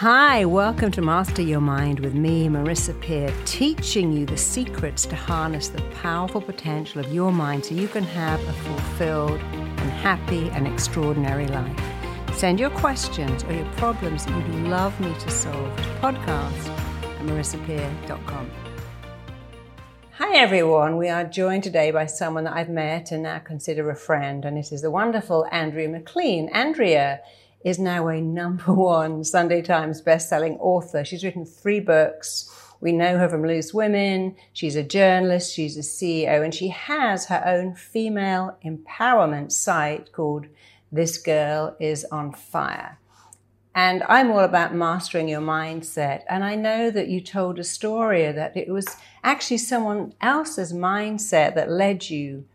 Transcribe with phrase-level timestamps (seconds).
[0.00, 5.16] Hi, welcome to Master Your Mind with me, Marissa Peer, teaching you the secrets to
[5.16, 10.50] harness the powerful potential of your mind so you can have a fulfilled and happy
[10.50, 11.80] and extraordinary life.
[12.34, 16.68] Send your questions or your problems that you'd love me to solve to podcast
[17.02, 18.50] at marissapeer.com.
[20.18, 23.96] Hi everyone, we are joined today by someone that I've met and now consider a
[23.96, 26.50] friend, and it is the wonderful Andrea McLean.
[26.50, 27.22] Andrea
[27.64, 31.04] is now a number one Sunday Times best-selling author.
[31.04, 32.52] She's written three books.
[32.80, 34.36] We know her from Loose Women.
[34.52, 35.54] She's a journalist.
[35.54, 40.46] She's a CEO and she has her own female empowerment site called
[40.92, 42.98] This Girl is on Fire.
[43.74, 46.22] And I'm all about mastering your mindset.
[46.30, 48.86] And I know that you told a story that it was
[49.22, 52.46] actually someone else's mindset that led you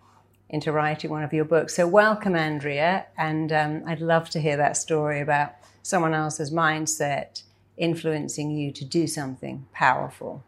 [0.51, 1.75] into writing one of your books.
[1.75, 3.07] So, welcome, Andrea.
[3.17, 7.41] And um, I'd love to hear that story about someone else's mindset
[7.77, 10.43] influencing you to do something powerful.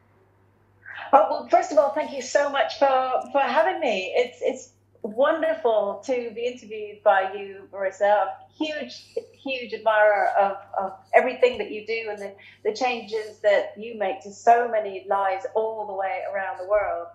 [1.12, 4.13] Oh, well, first of all, thank you so much for, for having me.
[4.15, 4.70] It's, it's
[5.04, 8.21] wonderful to be interviewed by you, Marissa.
[8.21, 13.74] I'm huge, huge admirer of, of everything that you do and the, the changes that
[13.77, 17.07] you make to so many lives all the way around the world.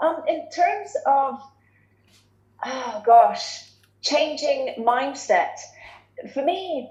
[0.00, 1.40] Um, in terms of
[2.64, 5.56] oh gosh, changing mindset.
[6.32, 6.90] For me,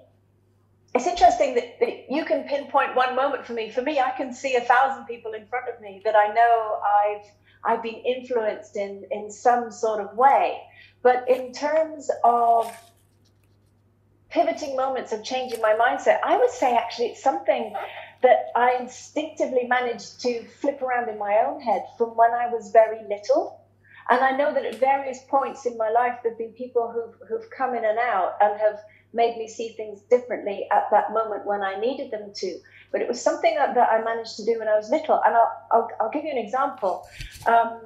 [0.94, 3.70] it's interesting that, that you can pinpoint one moment for me.
[3.70, 6.80] For me, I can see a thousand people in front of me that I know
[7.06, 7.26] I've
[7.68, 10.62] I've been influenced in in some sort of way.
[11.02, 12.72] But in terms of
[14.30, 17.74] pivoting moments of changing my mindset, I would say actually it's something
[18.22, 22.72] that I instinctively managed to flip around in my own head from when I was
[22.72, 23.65] very little.
[24.10, 27.28] And I know that at various points in my life, there have been people who've,
[27.28, 28.80] who've come in and out and have
[29.14, 32.60] made me see things differently at that moment when I needed them to.
[32.92, 35.22] But it was something that, that I managed to do when I was little.
[35.26, 37.08] And I'll, I'll, I'll give you an example.
[37.48, 37.82] Um,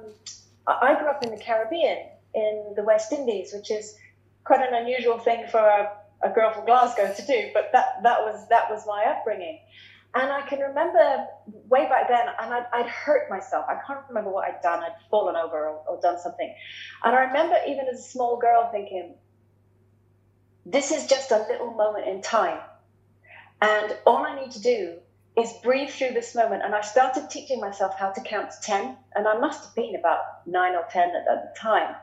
[0.66, 1.98] I grew up in the Caribbean,
[2.34, 3.96] in the West Indies, which is
[4.44, 5.90] quite an unusual thing for a,
[6.22, 7.50] a girl from Glasgow to do.
[7.54, 9.60] But that, that, was, that was my upbringing.
[10.14, 11.26] And I can remember
[11.68, 13.66] way back then, and I'd, I'd, hurt myself.
[13.68, 14.82] I can't remember what I'd done.
[14.82, 16.52] I'd fallen over or, or done something.
[17.04, 19.14] And I remember, even as a small girl, thinking,
[20.66, 22.58] this is just a little moment in time.
[23.62, 24.96] And all I need to do
[25.36, 26.62] is breathe through this moment.
[26.64, 28.96] And I started teaching myself how to count to 10.
[29.14, 31.94] And I must have been about nine or 10 at, at the time.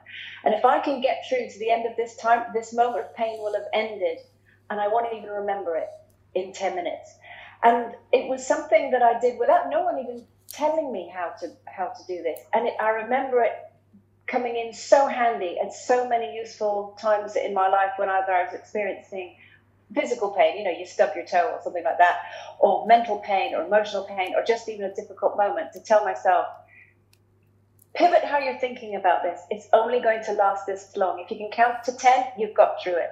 [0.46, 3.16] And if I can get through to the end of this time, this moment of
[3.16, 4.20] pain will have ended.
[4.70, 5.90] And I won't even remember it
[6.36, 7.14] in 10 minutes.
[7.64, 11.52] And it was something that I did without no one even telling me how to
[11.66, 12.40] how to do this.
[12.54, 13.54] And it, I remember it
[14.28, 18.44] coming in so handy at so many useful times in my life when either I
[18.44, 19.36] was experiencing
[19.94, 22.20] physical pain, you know, you stub your toe or something like that,
[22.60, 26.46] or mental pain or emotional pain, or just even a difficult moment to tell myself,
[27.94, 29.40] pivot how you're thinking about this.
[29.50, 31.20] It's only going to last this long.
[31.20, 33.10] If you can count to 10, you've got through it.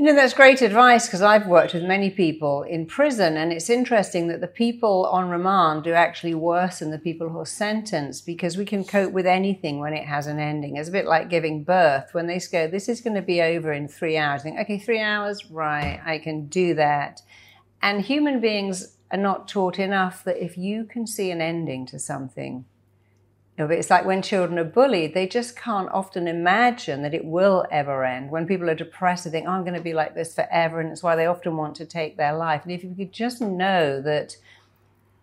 [0.00, 3.68] You know, that's great advice because I've worked with many people in prison, and it's
[3.68, 8.24] interesting that the people on remand do actually worse than the people who are sentenced
[8.24, 10.76] because we can cope with anything when it has an ending.
[10.76, 12.10] It's a bit like giving birth.
[12.14, 15.00] When they go, this is going to be over in three hours, think, okay, three
[15.00, 17.20] hours, right, I can do that.
[17.82, 21.98] And human beings are not taught enough that if you can see an ending to
[21.98, 22.66] something,
[23.66, 28.04] it's like when children are bullied, they just can't often imagine that it will ever
[28.04, 28.30] end.
[28.30, 30.80] When people are depressed, they think, oh, I'm going to be like this forever.
[30.80, 32.62] And it's why they often want to take their life.
[32.62, 34.36] And if you could just know that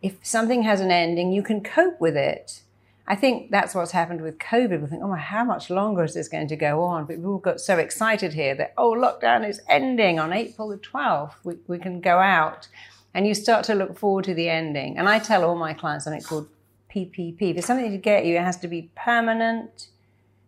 [0.01, 2.61] if something has an ending, you can cope with it.
[3.07, 4.81] I think that's what's happened with COVID.
[4.81, 7.05] We think, oh, how much longer is this going to go on?
[7.05, 10.77] But we all got so excited here that, oh, lockdown is ending on April the
[10.77, 11.35] 12th.
[11.43, 12.67] We, we can go out.
[13.13, 14.97] And you start to look forward to the ending.
[14.97, 16.49] And I tell all my clients something called
[16.95, 17.55] PPP.
[17.55, 19.87] If something to get you, it has to be permanent,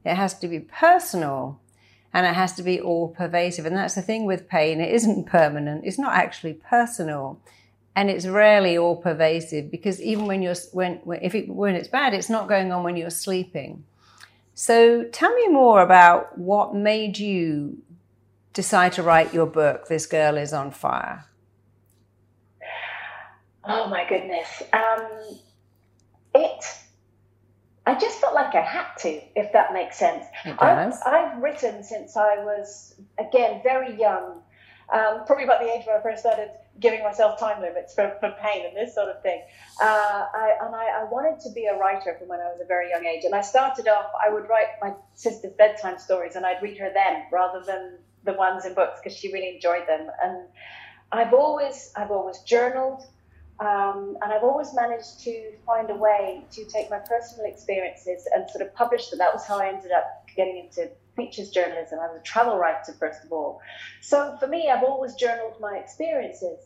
[0.05, 1.59] it has to be personal,
[2.13, 3.65] and it has to be all pervasive.
[3.65, 7.41] And that's the thing with pain, it isn't permanent, it's not actually personal.
[7.95, 12.13] And it's rarely all pervasive because even when you're when, if it, when it's bad,
[12.13, 13.85] it's not going on when you're sleeping.
[14.53, 17.81] So tell me more about what made you
[18.53, 19.87] decide to write your book.
[19.87, 21.25] This girl is on fire.
[23.63, 24.63] Oh my goodness.
[24.71, 25.39] Um,
[26.37, 26.63] it
[27.87, 30.25] I just felt like I had to, if that makes sense.
[30.59, 34.41] I've, I've, written since I was, again, very young,
[34.91, 36.49] um, probably about the age where I first started
[36.81, 39.41] giving myself time limits for, for pain and this sort of thing.
[39.81, 42.65] Uh, I, and I, I, wanted to be a writer from when I was a
[42.65, 43.23] very young age.
[43.23, 46.91] And I started off, I would write my sister's bedtime stories and I'd read her
[46.93, 50.07] them rather than the ones in books because she really enjoyed them.
[50.21, 50.47] And
[51.11, 53.01] I've always I've always journaled,
[53.59, 58.49] um, and I've always managed to find a way to take my personal experiences and
[58.49, 59.19] sort of publish them.
[59.19, 61.99] That was how I ended up getting into features journalism.
[61.99, 63.59] I was a travel writer first of all.
[64.01, 66.59] So for me, I've always journaled my experiences,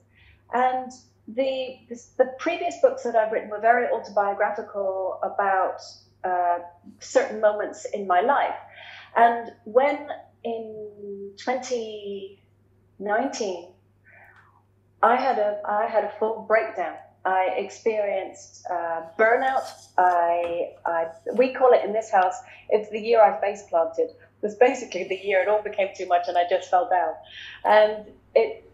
[0.53, 0.91] and
[1.27, 1.79] the
[2.17, 5.79] the, previous books that I've written were very autobiographical about
[6.23, 6.59] uh,
[6.99, 8.55] certain moments in my life.
[9.15, 10.09] And when
[10.43, 13.67] in 2019,
[15.03, 16.95] I had a I had a full breakdown.
[17.23, 19.69] I experienced uh, burnout.
[19.97, 22.35] I, I we call it in this house.
[22.69, 24.09] It's the year I face planted.
[24.09, 27.13] It was basically the year it all became too much and I just fell down.
[27.63, 28.67] And it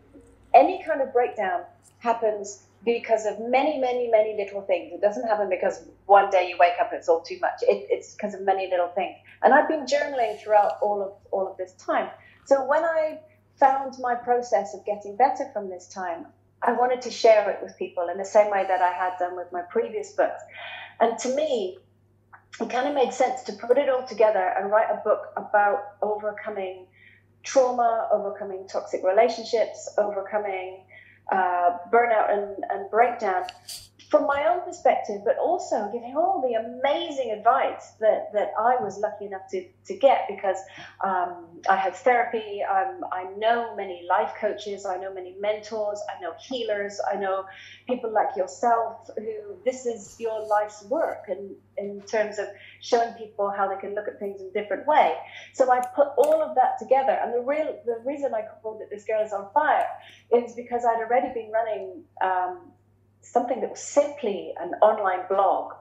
[0.54, 1.64] any kind of breakdown
[2.00, 4.94] happens because of many, many, many little things.
[4.94, 7.62] It doesn't happen because one day you wake up and it's all too much.
[7.64, 9.18] It, it's because of many little things.
[9.44, 12.10] And I've been journaling throughout all of all of this time.
[12.46, 13.20] So when I
[13.60, 16.28] found my process of getting better from this time,
[16.62, 19.36] I wanted to share it with people in the same way that I had done
[19.36, 20.42] with my previous books.
[21.00, 21.78] And to me,
[22.60, 25.80] it kind of made sense to put it all together and write a book about
[26.02, 26.88] overcoming
[27.44, 30.84] trauma, overcoming toxic relationships, overcoming
[31.32, 33.44] uh, burnout and, and breakdown
[34.10, 38.98] from my own perspective, but also giving all the amazing advice that, that I was
[39.00, 40.58] lucky enough to, to get because
[41.04, 42.62] um, I had therapy.
[42.64, 47.46] Um, I know many life coaches, I know many mentors, I know healers, I know
[47.88, 52.48] people like yourself who this is your life's work in, in terms of
[52.82, 55.16] showing people how they can look at things in a different way.
[55.54, 57.20] So I put all of that together.
[57.22, 59.88] And the real the reason I called it This Girl is on Fire
[60.32, 62.72] is because I'd already been running um,
[63.22, 65.74] something that was simply an online blog.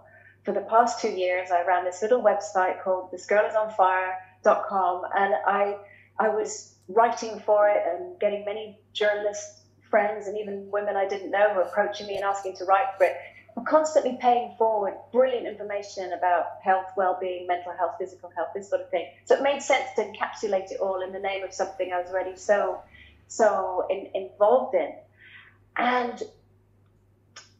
[0.44, 5.76] For the past two years, I ran this little website called thisgirlisonfire.com, and I
[6.18, 11.30] I was writing for it and getting many journalist friends and even women I didn't
[11.30, 13.16] know were approaching me and asking to write for it.
[13.56, 18.82] I'm constantly paying forward brilliant information about health, well-being, mental health, physical health, this sort
[18.82, 19.08] of thing.
[19.24, 22.10] So it made sense to encapsulate it all in the name of something I was
[22.10, 22.82] already so
[23.28, 24.92] so in, involved in.
[25.76, 26.22] And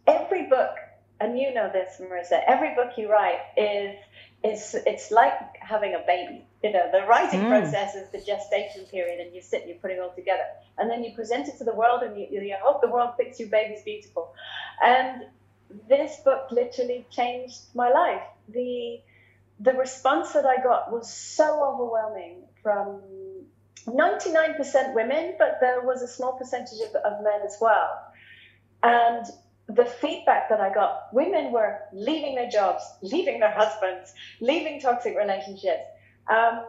[0.06, 0.74] every book,
[1.20, 3.96] and you know this, Marissa, every book you write is
[4.44, 6.46] is it's like having a baby.
[6.62, 7.48] You know, the writing mm.
[7.48, 10.44] process is the gestation period, and you sit and you put it all together,
[10.78, 13.40] and then you present it to the world, and you, you hope the world thinks
[13.40, 14.34] your baby's beautiful.
[14.82, 15.22] And
[15.88, 18.22] this book literally changed my life.
[18.48, 19.00] The
[19.60, 23.00] the response that I got was so overwhelming from
[23.86, 27.88] 99% women, but there was a small percentage of, of men as well.
[28.82, 29.24] And
[29.68, 35.16] the feedback that I got, women were leaving their jobs, leaving their husbands, leaving toxic
[35.16, 35.82] relationships,
[36.30, 36.64] um,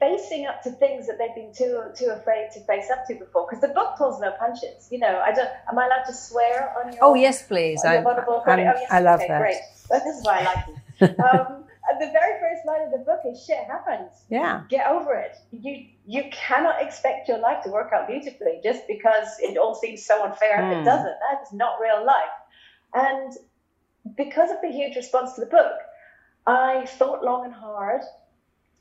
[0.00, 3.46] facing up to things that they've been too too afraid to face up to before.
[3.48, 4.88] Because the book pulls no punches.
[4.90, 5.48] You know, I don't.
[5.70, 7.04] Am I allowed to swear on your?
[7.04, 7.84] Oh yes, please.
[7.84, 9.40] I, oh, yes, I love okay, that.
[9.40, 9.56] Great.
[9.88, 10.74] This is why I like you.
[11.24, 11.64] Um,
[11.98, 14.10] the very first line of the book is shit happens.
[14.30, 14.62] Yeah.
[14.68, 15.36] Get over it.
[15.50, 20.04] You you cannot expect your life to work out beautifully just because it all seems
[20.04, 20.72] so unfair mm.
[20.72, 20.84] it hmm.
[20.84, 21.04] doesn't.
[21.04, 22.36] That is not real life.
[22.94, 23.32] And
[24.16, 25.72] because of the huge response to the book,
[26.46, 28.02] I thought long and hard.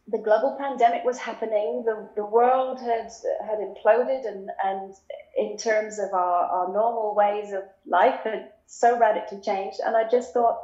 [0.09, 1.83] The global pandemic was happening.
[1.85, 3.11] The, the world had
[3.45, 4.93] had imploded, and, and
[5.37, 9.79] in terms of our, our normal ways of life had so radically changed.
[9.85, 10.57] And I just thought,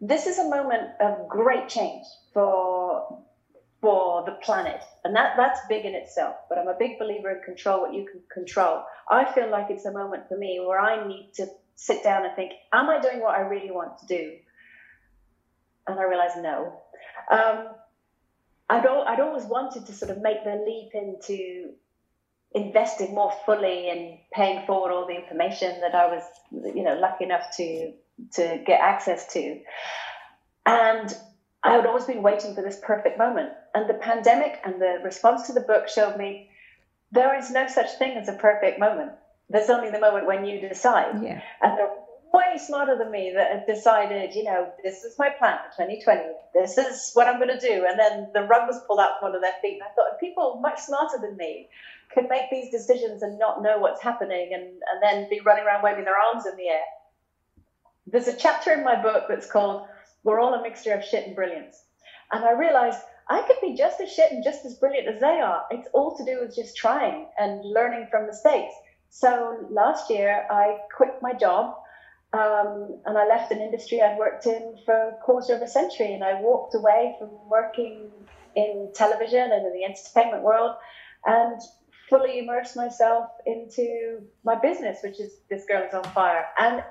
[0.00, 3.22] this is a moment of great change for
[3.80, 4.82] for the planet.
[5.04, 8.06] And that that's big in itself but i'm a big believer in control what you
[8.10, 8.84] can control.
[9.10, 12.34] I feel like it's a moment for me where i need to sit down and
[12.36, 14.36] think am i doing what i really want to do?
[15.86, 16.80] And i realize no.
[17.30, 17.68] Um,
[18.68, 21.72] I'd, I'd always wanted to sort of make the leap into
[22.52, 26.24] investing more fully in paying forward all the information that i was
[26.74, 27.92] you know lucky enough to
[28.34, 29.60] to get access to.
[30.66, 31.14] And
[31.62, 33.50] I had always been waiting for this perfect moment.
[33.74, 36.50] And the pandemic and the response to the book showed me
[37.12, 39.12] there is no such thing as a perfect moment.
[39.48, 41.22] There's only the moment when you decide.
[41.22, 41.42] Yeah.
[41.60, 41.90] And they're
[42.32, 46.20] way smarter than me that have decided, you know, this is my plan for 2020.
[46.54, 47.84] This is what I'm going to do.
[47.88, 49.74] And then the rug was pulled out from under their feet.
[49.74, 51.68] And I thought, people much smarter than me
[52.14, 55.82] could make these decisions and not know what's happening and, and then be running around
[55.82, 56.86] waving their arms in the air
[58.06, 59.86] there's a chapter in my book that's called
[60.24, 61.76] We're All a Mixture of Shit and Brilliance.
[62.32, 65.40] And I realized I could be just as shit and just as brilliant as they
[65.40, 65.64] are.
[65.70, 68.72] It's all to do with just trying and learning from mistakes.
[69.10, 71.74] So last year, I quit my job
[72.32, 76.12] um, and I left an industry I'd worked in for a quarter of a century.
[76.12, 78.10] And I walked away from working
[78.56, 80.76] in television and in the entertainment world
[81.24, 81.60] and
[82.08, 86.46] fully immerse myself into my business, which is This Girl is on Fire.
[86.58, 86.82] And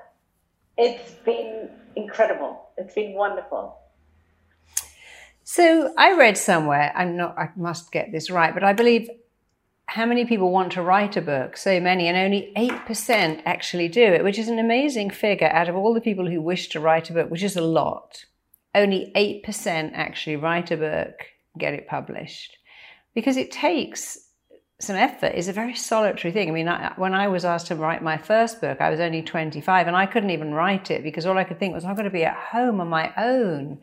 [0.76, 2.68] it's been incredible.
[2.76, 3.76] It's been wonderful.
[5.44, 9.08] So I read somewhere, I'm not, I must get this right, but I believe
[9.86, 11.56] how many people want to write a book?
[11.56, 15.74] So many, and only 8% actually do it, which is an amazing figure out of
[15.74, 18.24] all the people who wish to write a book, which is a lot.
[18.72, 21.16] Only 8% actually write a book,
[21.58, 22.56] get it published.
[23.16, 24.29] Because it takes
[24.80, 26.48] some effort is a very solitary thing.
[26.48, 29.22] I mean, I, when I was asked to write my first book, I was only
[29.22, 32.04] 25 and I couldn't even write it because all I could think was, I'm going
[32.04, 33.78] to be at home on my own.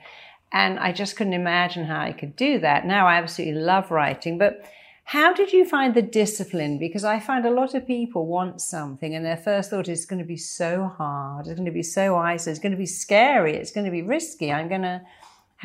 [0.51, 2.85] And I just couldn't imagine how I could do that.
[2.85, 4.39] Now I absolutely love writing.
[4.39, 4.65] But
[5.03, 6.79] how did you find the discipline?
[6.79, 10.05] Because I find a lot of people want something and their first thought is it's
[10.05, 12.87] going to be so hard, it's going to be so isolated, it's going to be
[12.87, 14.51] scary, it's going to be risky.
[14.51, 15.01] I'm going to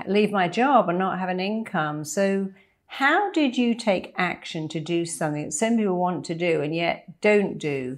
[0.06, 2.04] leave my job and not have an income.
[2.04, 2.50] So,
[2.96, 6.75] how did you take action to do something that some people want to do and
[6.75, 7.96] yet don't do?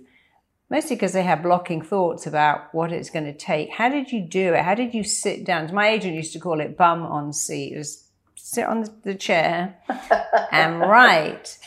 [0.70, 3.70] Mostly because they have blocking thoughts about what it's going to take.
[3.70, 4.62] How did you do it?
[4.62, 5.74] How did you sit down?
[5.74, 7.72] My agent used to call it bum on seat.
[7.72, 8.04] It was
[8.36, 9.76] sit on the chair
[10.52, 11.58] and write,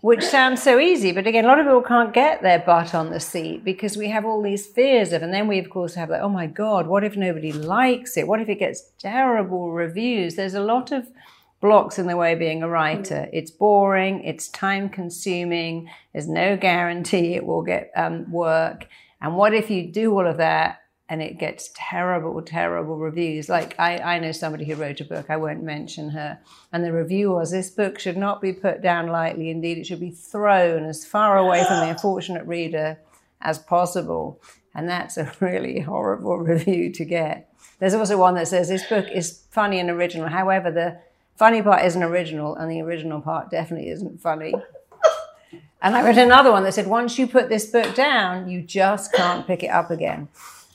[0.00, 1.12] which sounds so easy.
[1.12, 4.08] But again, a lot of people can't get their butt on the seat because we
[4.08, 6.86] have all these fears of, and then we, of course, have like, oh my God,
[6.86, 8.26] what if nobody likes it?
[8.26, 10.36] What if it gets terrible reviews?
[10.36, 11.06] There's a lot of
[11.66, 13.26] blocks in the way of being a writer.
[13.26, 13.30] Mm.
[13.32, 18.86] It's boring, it's time consuming, there's no guarantee it will get um, work.
[19.20, 23.48] And what if you do all of that and it gets terrible, terrible reviews?
[23.48, 26.38] Like, I, I know somebody who wrote a book, I won't mention her,
[26.72, 29.50] and the review was this book should not be put down lightly.
[29.50, 32.98] Indeed, it should be thrown as far away from the unfortunate reader
[33.40, 34.40] as possible.
[34.72, 37.52] And that's a really horrible review to get.
[37.80, 40.28] There's also one that says this book is funny and original.
[40.28, 40.98] However, the
[41.36, 44.54] funny part isn't original, and the original part definitely isn't funny.
[45.82, 49.12] and I read another one that said, once you put this book down, you just
[49.12, 50.28] can't pick it up again.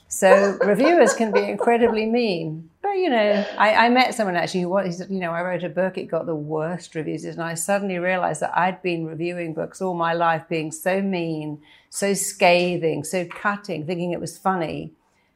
[0.08, 2.68] So reviewers can be incredibly mean.
[2.82, 5.70] But you know, I, I met someone actually who was, you know, I wrote a
[5.70, 9.80] book, it got the worst reviews, and I suddenly realized that I'd been reviewing books
[9.80, 14.92] all my life, being so mean, so scathing, so cutting, thinking it was funny.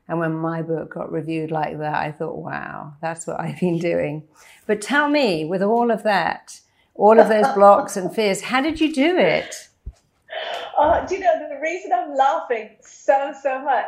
[0.08, 3.78] And when my book got reviewed like that, I thought, wow, that's what I've been
[3.78, 4.22] doing.
[4.66, 6.60] But tell me, with all of that,
[6.94, 9.68] all of those blocks and fears, how did you do it?
[10.78, 13.86] Uh, do you know the reason I'm laughing so, so much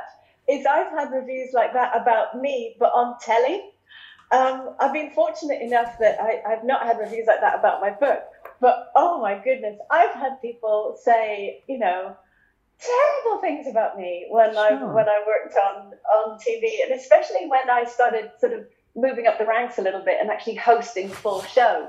[0.48, 3.70] is I've had reviews like that about me, but on telly.
[4.30, 7.90] Um, I've been fortunate enough that I, I've not had reviews like that about my
[7.90, 8.22] book.
[8.60, 12.16] But oh my goodness, I've had people say, you know,
[12.80, 14.60] terrible things about me when sure.
[14.60, 18.66] I when I worked on on TV, and especially when I started sort of
[18.96, 21.88] moving up the ranks a little bit and actually hosting full shows.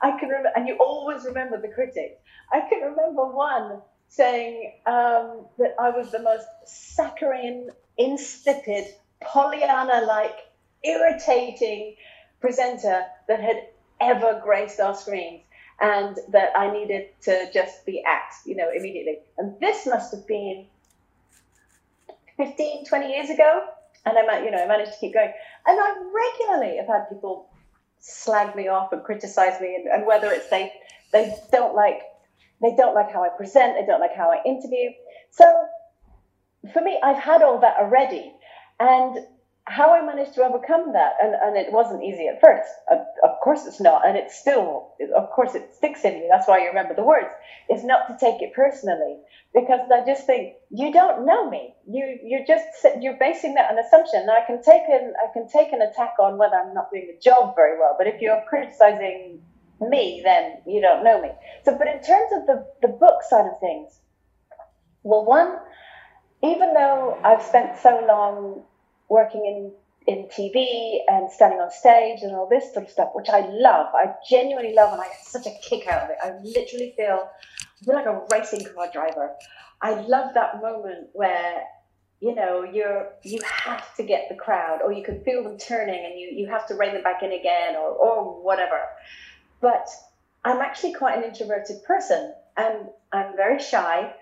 [0.00, 2.20] I can remember, and you always remember the critics.
[2.52, 8.86] I can remember one saying um, that I was the most saccharine, insipid,
[9.20, 10.38] Pollyanna-like,
[10.84, 11.96] irritating
[12.40, 13.66] presenter that had
[14.00, 15.42] ever graced our screens
[15.80, 19.18] and that I needed to just be axed, you know, immediately.
[19.38, 20.66] And this must have been
[22.36, 23.64] 15, 20 years ago.
[24.04, 25.32] And I, you know, I managed to keep going.
[25.66, 27.48] And I regularly have had people
[28.00, 30.72] slag me off and criticize me, and, and whether it's they
[31.12, 32.00] they don't like
[32.62, 34.90] they don't like how I present, they don't like how I interview.
[35.30, 35.44] So
[36.72, 38.32] for me, I've had all that already,
[38.80, 39.18] and
[39.68, 42.68] how I managed to overcome that, and, and it wasn't easy at first.
[42.90, 46.28] Of, of, course, it's not, and it's still, of course, it sticks in you.
[46.30, 47.28] That's why you remember the words.
[47.68, 49.18] Is not to take it personally,
[49.54, 51.74] because I just think you don't know me.
[51.86, 52.66] You you're just
[53.00, 54.26] you're basing that on assumption.
[54.26, 57.12] Now I can take an I can take an attack on whether I'm not doing
[57.12, 59.42] the job very well, but if you're criticizing
[59.80, 61.28] me, then you don't know me.
[61.64, 64.00] So, but in terms of the the book side of things,
[65.02, 65.58] well, one,
[66.42, 68.62] even though I've spent so long
[69.08, 69.72] working in
[70.08, 73.88] in TV and standing on stage and all this sort of stuff, which I love.
[73.94, 76.16] I genuinely love, and I get such a kick out of it.
[76.22, 79.34] I literally feel, I feel like a racing car driver.
[79.82, 81.62] I love that moment where
[82.20, 86.04] you know you're you have to get the crowd, or you can feel them turning,
[86.06, 88.80] and you you have to rein them back in again, or or whatever.
[89.60, 89.88] But
[90.42, 94.14] I'm actually quite an introverted person, and I'm very shy.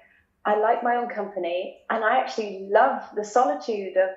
[0.44, 4.10] I like my own company, and I actually love the solitude of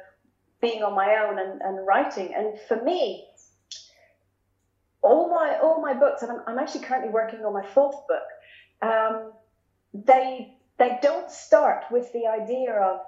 [0.62, 2.34] being on my own and, and writing.
[2.36, 3.25] And for me,
[5.01, 8.28] all my all my books, and I'm, I'm actually currently working on my fourth book.
[8.82, 9.32] Um,
[9.94, 13.00] they they don't start with the idea of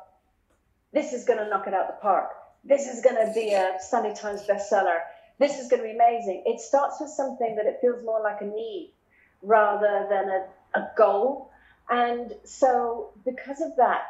[0.93, 2.31] this is going to knock it out the park.
[2.63, 4.99] This is going to be a Sunday Times bestseller.
[5.39, 6.43] This is going to be amazing.
[6.45, 8.93] It starts with something that it feels more like a need
[9.41, 11.51] rather than a a goal.
[11.89, 14.01] And so because of that,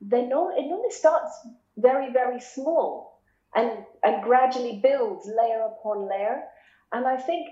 [0.00, 1.32] they know it normally starts
[1.76, 3.20] very, very small
[3.54, 6.42] and and gradually builds layer upon layer.
[6.92, 7.48] And I think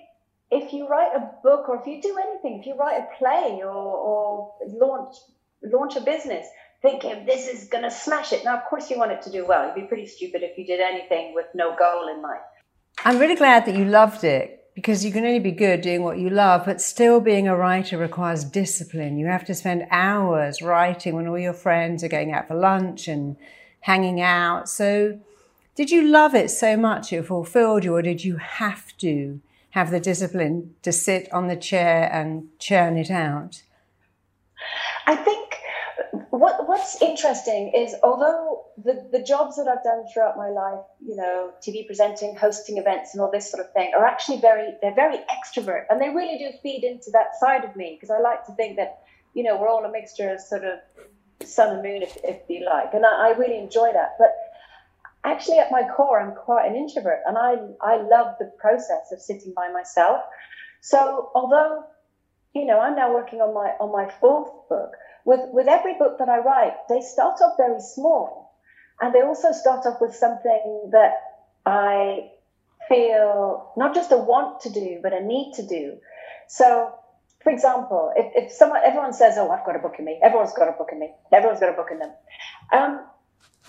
[0.51, 3.61] if you write a book or if you do anything, if you write a play
[3.63, 5.17] or, or launch
[5.63, 6.47] launch a business,
[6.83, 8.45] thinking this is going to smash it.
[8.45, 9.67] Now, of course, you want it to do well.
[9.67, 12.43] You'd be pretty stupid if you did anything with no goal in mind.
[13.05, 16.19] I'm really glad that you loved it because you can only be good doing what
[16.19, 19.19] you love, but still being a writer requires discipline.
[19.19, 23.07] You have to spend hours writing when all your friends are going out for lunch
[23.07, 23.37] and
[23.81, 24.69] hanging out.
[24.69, 25.21] So,
[25.77, 29.41] did you love it so much it fulfilled you, or did you have to
[29.71, 33.63] have the discipline to sit on the chair and churn it out?
[35.07, 35.44] I think
[36.39, 41.17] what what's interesting is although the, the jobs that I've done throughout my life, you
[41.17, 44.95] know, TV presenting, hosting events and all this sort of thing are actually very they're
[44.95, 48.45] very extrovert and they really do feed into that side of me because I like
[48.47, 49.03] to think that,
[49.35, 50.79] you know, we're all a mixture of sort of
[51.47, 52.95] sun and moon if, if you like.
[52.95, 54.15] And I, I really enjoy that.
[54.19, 54.35] But
[55.25, 59.21] actually at my core I'm quite an introvert and I I love the process of
[59.21, 60.23] sitting by myself.
[60.81, 61.85] So although,
[62.55, 66.19] you know, I'm now working on my on my fourth book with, with every book
[66.19, 68.53] that I write, they start off very small.
[69.01, 71.15] And they also start off with something that
[71.67, 72.31] I
[72.89, 75.99] feel not just a want to do, but a need to do.
[76.49, 76.95] So,
[77.43, 80.53] for example, if, if someone, everyone says, "Oh, I've got a book in me," everyone's
[80.53, 81.11] got a book in me.
[81.33, 82.13] Everyone's got a book in them.
[82.73, 83.05] Um,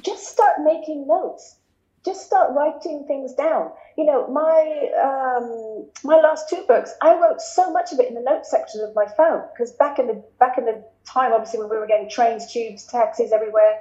[0.01, 1.57] just start making notes
[2.05, 3.71] just start writing things down.
[3.97, 8.13] You know, my um, my last two books, I wrote so much of it in
[8.13, 11.59] the notes section of my phone because back in the back in the time, obviously,
[11.59, 13.79] when we were getting trains, tubes, taxis everywhere,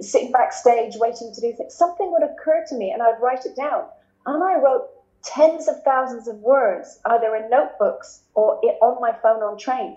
[0.00, 3.54] sitting backstage waiting to do things, something would occur to me, and I'd write it
[3.56, 3.84] down,
[4.26, 4.88] and I wrote
[5.22, 9.96] tens of thousands of words either in notebooks or on my phone on trains.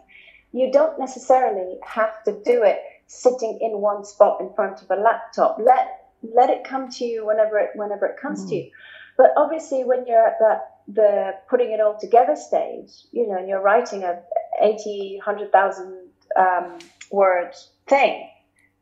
[0.51, 4.95] You don't necessarily have to do it sitting in one spot in front of a
[4.95, 5.57] laptop.
[5.59, 8.49] Let let it come to you whenever it whenever it comes mm.
[8.49, 8.71] to you.
[9.17, 13.47] But obviously, when you're at that the putting it all together stage, you know, and
[13.47, 14.21] you're writing a
[14.61, 16.79] 80, 100,000 um,
[17.11, 17.53] word
[17.87, 18.29] thing,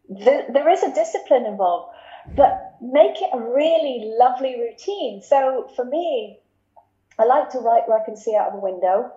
[0.09, 1.95] the, there is a discipline involved.
[2.35, 5.21] But make it a really lovely routine.
[5.21, 6.39] So for me,
[7.19, 9.11] I like to write where I can see out of the window.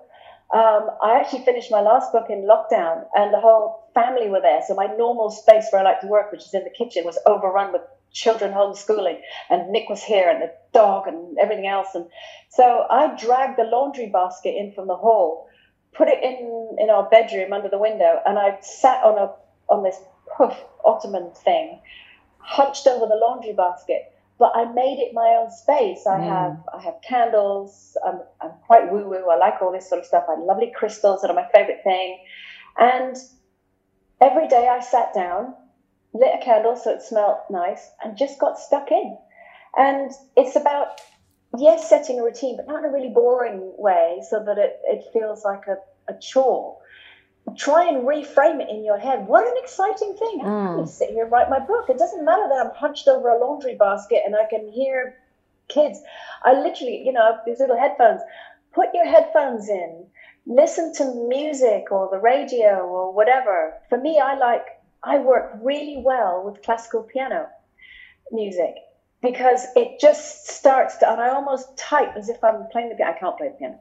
[0.52, 4.60] Um, I actually finished my last book in lockdown, and the whole family were there.
[4.66, 7.18] So my normal space where I like to work, which is in the kitchen, was
[7.26, 11.88] overrun with children homeschooling, and Nick was here, and the dog, and everything else.
[11.94, 12.06] And
[12.50, 15.48] so I dragged the laundry basket in from the hall,
[15.92, 19.32] put it in in our bedroom under the window, and I sat on a
[19.72, 19.98] on this
[20.36, 21.80] puff ottoman thing,
[22.38, 24.12] hunched over the laundry basket.
[24.38, 26.06] But I made it my own space.
[26.06, 26.28] I mm.
[26.28, 27.96] have I have candles.
[28.06, 29.30] I'm, I'm quite woo woo.
[29.30, 30.24] I like all this sort of stuff.
[30.28, 32.18] I have lovely crystals that are my favorite thing.
[32.78, 33.16] And
[34.20, 35.54] every day I sat down
[36.14, 39.16] lit a candle so it smelled nice, and just got stuck in.
[39.76, 41.00] And it's about,
[41.58, 45.04] yes, setting a routine, but not in a really boring way so that it, it
[45.12, 45.76] feels like a,
[46.12, 46.78] a chore.
[47.56, 49.28] Try and reframe it in your head.
[49.28, 50.40] What an exciting thing.
[50.42, 50.82] Mm.
[50.82, 51.88] I sit here and write my book.
[51.88, 55.16] It doesn't matter that I'm hunched over a laundry basket and I can hear
[55.68, 56.00] kids.
[56.42, 58.20] I literally, you know, these little headphones.
[58.72, 60.06] Put your headphones in,
[60.46, 63.74] listen to music or the radio or whatever.
[63.88, 64.66] For me, I like
[65.04, 67.48] I work really well with classical piano
[68.32, 68.74] music
[69.22, 73.12] because it just starts to, and I almost type as if I'm playing the piano.
[73.12, 73.78] I can't play the piano.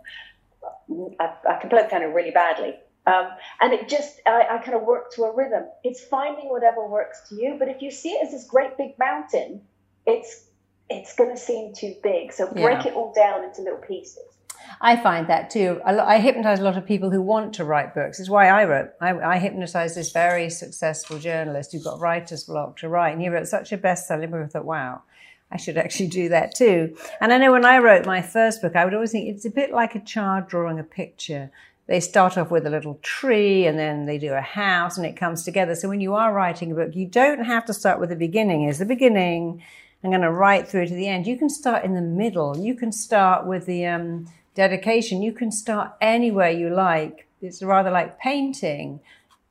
[1.20, 2.76] I, I can play the piano really badly.
[3.08, 3.28] Um,
[3.62, 5.64] and it just, I, I kind of work to a rhythm.
[5.84, 7.56] It's finding whatever works to you.
[7.60, 9.62] But if you see it as this great big mountain,
[10.06, 10.46] it's
[10.90, 12.32] it's going to seem too big.
[12.32, 12.90] So break yeah.
[12.90, 14.35] it all down into little pieces.
[14.82, 15.82] I find that too.
[15.86, 18.20] I hypnotize a lot of people who want to write books.
[18.20, 18.90] It's why I wrote.
[19.02, 23.30] I, I hypnotized this very successful journalist who got writer's block to write, and he
[23.30, 24.44] wrote such a best-selling book.
[24.44, 25.04] I thought, wow,
[25.52, 26.96] I should actually do that too.
[27.22, 29.50] And I know when I wrote my first book, I would always think it's a
[29.50, 31.52] bit like a child drawing a picture.
[31.88, 35.16] They start off with a little tree and then they do a house and it
[35.16, 35.76] comes together.
[35.76, 38.64] So when you are writing a book, you don't have to start with the beginning.
[38.64, 39.62] Is the beginning.
[40.04, 41.26] I'm going to write through to the end.
[41.26, 42.58] You can start in the middle.
[42.58, 47.28] You can start with the um, dedication, you can start anywhere you like.
[47.42, 49.02] It's rather like painting.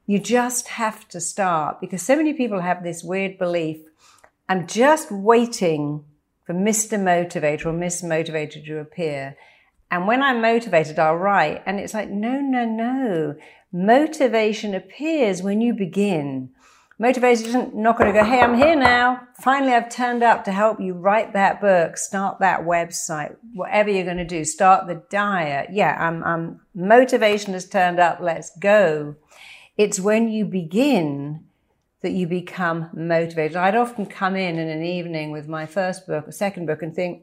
[0.07, 3.79] You just have to start because so many people have this weird belief
[4.49, 6.05] I'm just waiting
[6.45, 6.99] for Mr.
[6.99, 9.37] Motivator or Miss Motivator to appear.
[9.90, 11.62] And when I'm motivated, I'll write.
[11.64, 13.37] And it's like, no, no, no.
[13.73, 16.51] Motivation appears when you begin.
[16.99, 19.27] Motivated isn't not going to go, hey, I'm here now.
[19.41, 24.05] Finally, I've turned up to help you write that book, start that website, whatever you're
[24.05, 25.71] going to do, start the diet.
[25.73, 28.19] Yeah, I'm, I'm motivation has turned up.
[28.21, 29.17] Let's go.
[29.77, 31.45] It's when you begin
[32.03, 33.57] that you become motivated.
[33.57, 37.23] I'd often come in in an evening with my first book, second book, and think,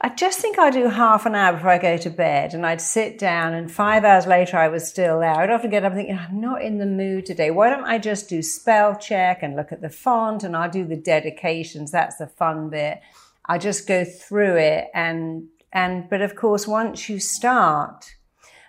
[0.00, 2.82] I just think I'd do half an hour before I go to bed and I'd
[2.82, 5.32] sit down and five hours later I was still there.
[5.32, 7.50] I'd often get up thinking, I'm not in the mood today.
[7.50, 10.84] Why don't I just do spell check and look at the font and I'll do
[10.84, 11.90] the dedications.
[11.90, 13.00] That's the fun bit.
[13.46, 18.16] I just go through it and, and, but of course, once you start,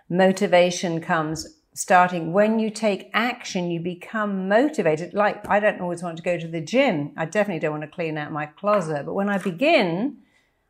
[0.09, 2.31] motivation comes starting.
[2.31, 5.13] When you take action, you become motivated.
[5.13, 7.11] Like, I don't always want to go to the gym.
[7.17, 9.05] I definitely don't want to clean out my closet.
[9.05, 10.17] But when I begin,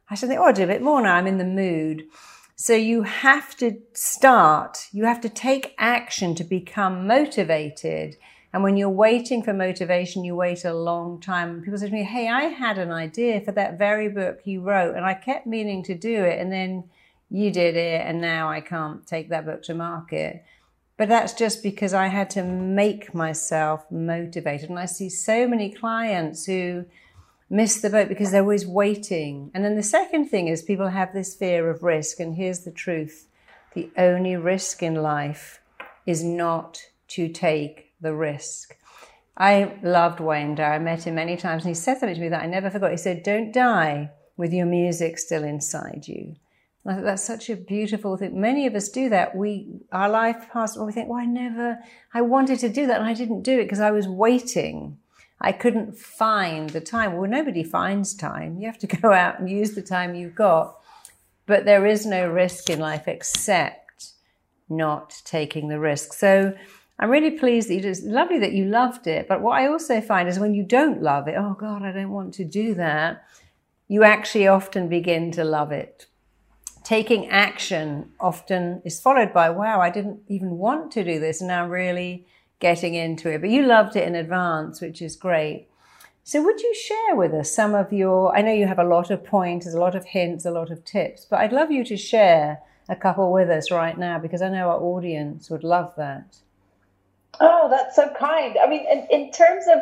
[0.10, 1.16] I should think, oh, I'll do a bit more now.
[1.16, 2.08] I'm in the mood.
[2.56, 8.18] So you have to start, you have to take action to become motivated.
[8.52, 11.62] And when you're waiting for motivation, you wait a long time.
[11.62, 14.96] People say to me, Hey, I had an idea for that very book you wrote,
[14.96, 16.86] and I kept meaning to do it, and then
[17.30, 20.44] you did it, and now I can't take that book to market.
[20.98, 24.72] But that's just because I had to make myself motivated.
[24.72, 26.86] And I see so many clients who
[27.50, 29.52] miss the boat because they're always waiting.
[29.54, 32.20] And then the second thing is people have this fear of risk.
[32.20, 33.28] And here's the truth
[33.74, 35.62] the only risk in life
[36.06, 38.76] is not to take the risk.
[39.38, 40.74] I loved Wayne Dyer.
[40.74, 42.92] I met him many times and he said something to me that I never forgot.
[42.92, 46.36] He said, Don't die with your music still inside you.
[46.88, 48.40] I thought that's such a beautiful thing.
[48.40, 49.36] Many of us do that.
[49.36, 51.80] We, our life passed, and we think, well, I never,
[52.14, 54.98] I wanted to do that and I didn't do it because I was waiting.
[55.40, 57.16] I couldn't find the time.
[57.16, 58.58] Well, nobody finds time.
[58.60, 60.78] You have to go out and use the time you've got.
[61.46, 64.14] But there is no risk in life except
[64.70, 66.14] not taking the risk.
[66.14, 66.54] So
[67.00, 69.28] I'm really pleased that you just lovely that you loved it.
[69.28, 72.12] But what I also find is when you don't love it, oh God, I don't
[72.12, 73.24] want to do that,
[73.88, 76.08] you actually often begin to love it.
[76.84, 81.42] Taking action often is followed by, wow, I didn't even want to do this.
[81.42, 82.26] And now really
[82.60, 83.42] getting into it.
[83.42, 85.68] But you loved it in advance, which is great.
[86.24, 88.36] So, would you share with us some of your?
[88.36, 90.84] I know you have a lot of pointers, a lot of hints, a lot of
[90.84, 94.50] tips, but I'd love you to share a couple with us right now because I
[94.50, 96.38] know our audience would love that.
[97.40, 98.58] Oh, that's so kind.
[98.62, 99.82] I mean, in, in terms of,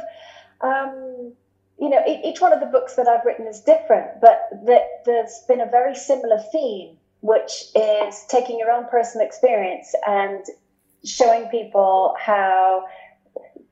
[0.61, 1.33] um,
[1.79, 5.41] you know, each one of the books that I've written is different, but that there's
[5.47, 10.45] been a very similar theme, which is taking your own personal experience and
[11.05, 12.85] showing people how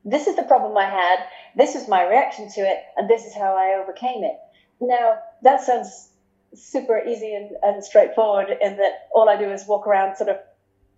[0.06, 1.20] this is the problem I had,
[1.56, 4.36] this is my reaction to it, and this is how I overcame it.
[4.82, 6.10] Now, that sounds
[6.54, 10.38] super easy and, and straightforward in that all I do is walk around sort of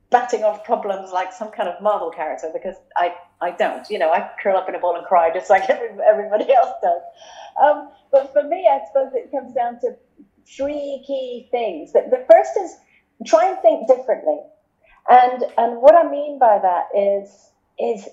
[0.10, 3.90] batting off problems like some kind of Marvel character because I, I don't.
[3.90, 6.72] You know, I curl up in a ball and cry just like every, everybody else
[6.82, 7.02] does.
[7.62, 9.96] Um, but for me, I suppose it comes down to
[10.48, 11.94] three key things.
[11.94, 12.76] The, the first is
[13.26, 14.40] try and think differently.
[15.10, 17.30] And and what I mean by that is
[17.80, 18.08] is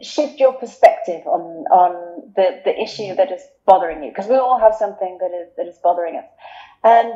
[0.00, 4.58] shift your perspective on on the, the issue that is bothering you because we all
[4.58, 6.24] have something that is that is bothering us.
[6.82, 7.14] And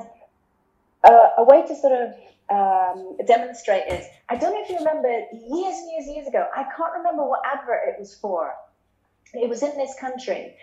[1.05, 2.15] uh, a way to sort of
[2.51, 6.65] um, demonstrate is I don't know if you remember years and years years ago I
[6.65, 8.55] can't remember what advert it was for.
[9.33, 10.55] It was in this country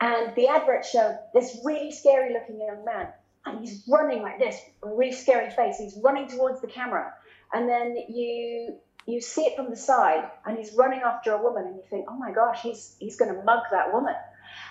[0.00, 3.08] and the advert showed this really scary looking young man
[3.46, 7.12] and he's running like this a really scary face he's running towards the camera
[7.52, 11.64] and then you you see it from the side and he's running after a woman
[11.64, 14.14] and you think oh my gosh he's he's going to mug that woman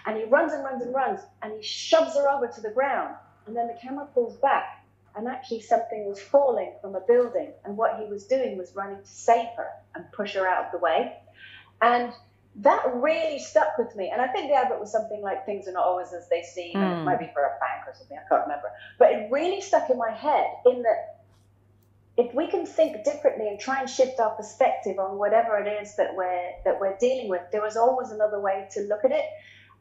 [0.05, 3.15] and he runs and runs and runs and he shoves her over to the ground
[3.47, 7.75] and then the camera pulls back and actually something was falling from a building and
[7.75, 10.77] what he was doing was running to save her and push her out of the
[10.77, 11.13] way
[11.81, 12.13] and
[12.55, 15.71] that really stuck with me and i think the advert was something like things are
[15.71, 16.81] not always as they seem mm.
[16.81, 17.05] and it hmm.
[17.05, 19.97] might be for a bank or something i can't remember but it really stuck in
[19.97, 21.18] my head in that
[22.19, 25.95] if we can think differently and try and shift our perspective on whatever it is
[25.95, 29.23] that we're that we're dealing with, there is always another way to look at it.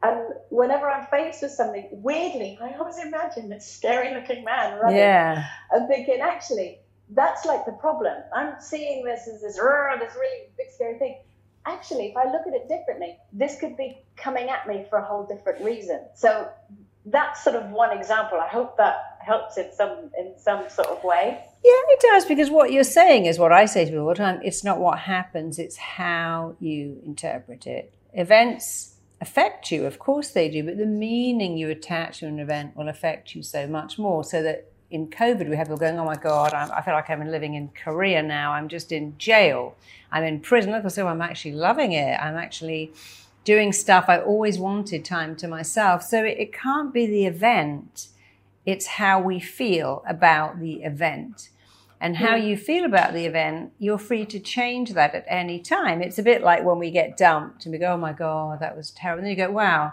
[0.01, 4.97] And whenever I'm faced with something, weirdly, I always imagine this scary looking man running
[4.97, 5.45] yeah.
[5.71, 8.15] and thinking, actually, that's like the problem.
[8.33, 11.17] I'm seeing this as this, this really big scary thing.
[11.65, 15.03] Actually, if I look at it differently, this could be coming at me for a
[15.03, 16.05] whole different reason.
[16.15, 16.47] So
[17.05, 18.39] that's sort of one example.
[18.39, 21.43] I hope that helps in some in some sort of way.
[21.63, 24.15] Yeah, it does because what you're saying is what I say to people all the
[24.15, 24.39] time.
[24.43, 27.93] It's not what happens; it's how you interpret it.
[28.13, 32.75] Events affect you, of course they do, but the meaning you attach to an event
[32.75, 34.23] will affect you so much more.
[34.23, 37.09] So that in COVID, we have people going, "Oh my God, I'm, i feel like
[37.09, 38.53] I'm living in Korea now.
[38.53, 39.75] I'm just in jail.
[40.11, 42.19] I'm in prison." Say, oh, "I'm actually loving it.
[42.19, 42.91] I'm actually
[43.43, 48.07] doing stuff I always wanted time to myself." So it, it can't be the event;
[48.71, 51.49] it's how we feel about the event.
[52.01, 56.01] And how you feel about the event, you're free to change that at any time.
[56.01, 58.77] It's a bit like when we get dumped and we go, "Oh my God, that
[58.77, 59.91] was terrible." And then you go, "Wow."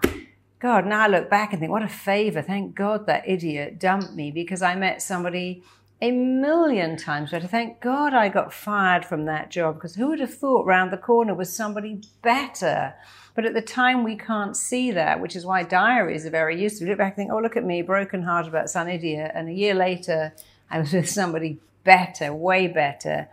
[0.58, 2.40] God, now I look back and think, what a favor.
[2.40, 5.62] Thank God that idiot dumped me because I met somebody
[6.00, 7.46] a million times better.
[7.46, 10.96] Thank God I got fired from that job because who would have thought round the
[10.96, 12.94] corner was somebody better?
[13.36, 16.86] But at the time, we can't see that, which is why diaries are very useful.
[16.86, 19.30] You look back and think, oh, look at me, broken heart about some idiot.
[19.34, 20.32] And a year later,
[20.70, 23.28] I was with somebody better, way better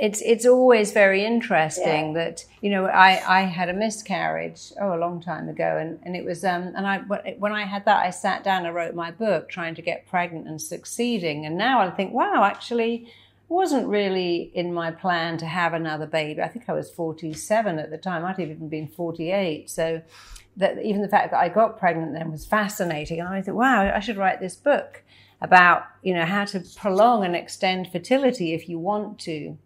[0.00, 2.24] it's it's always very interesting yeah.
[2.24, 6.16] that you know I, I had a miscarriage oh a long time ago and, and
[6.16, 6.98] it was um and I
[7.38, 10.48] when I had that I sat down and wrote my book trying to get pregnant
[10.48, 13.12] and succeeding and now I think wow actually
[13.50, 16.40] wasn't really in my plan to have another baby.
[16.40, 18.24] I think I was 47 at the time.
[18.24, 20.02] I'd even been 48 so
[20.56, 23.18] that even the fact that I got pregnant then was fascinating.
[23.18, 25.02] And I thought wow I should write this book
[25.40, 29.58] about you know how to prolong and extend fertility if you want to.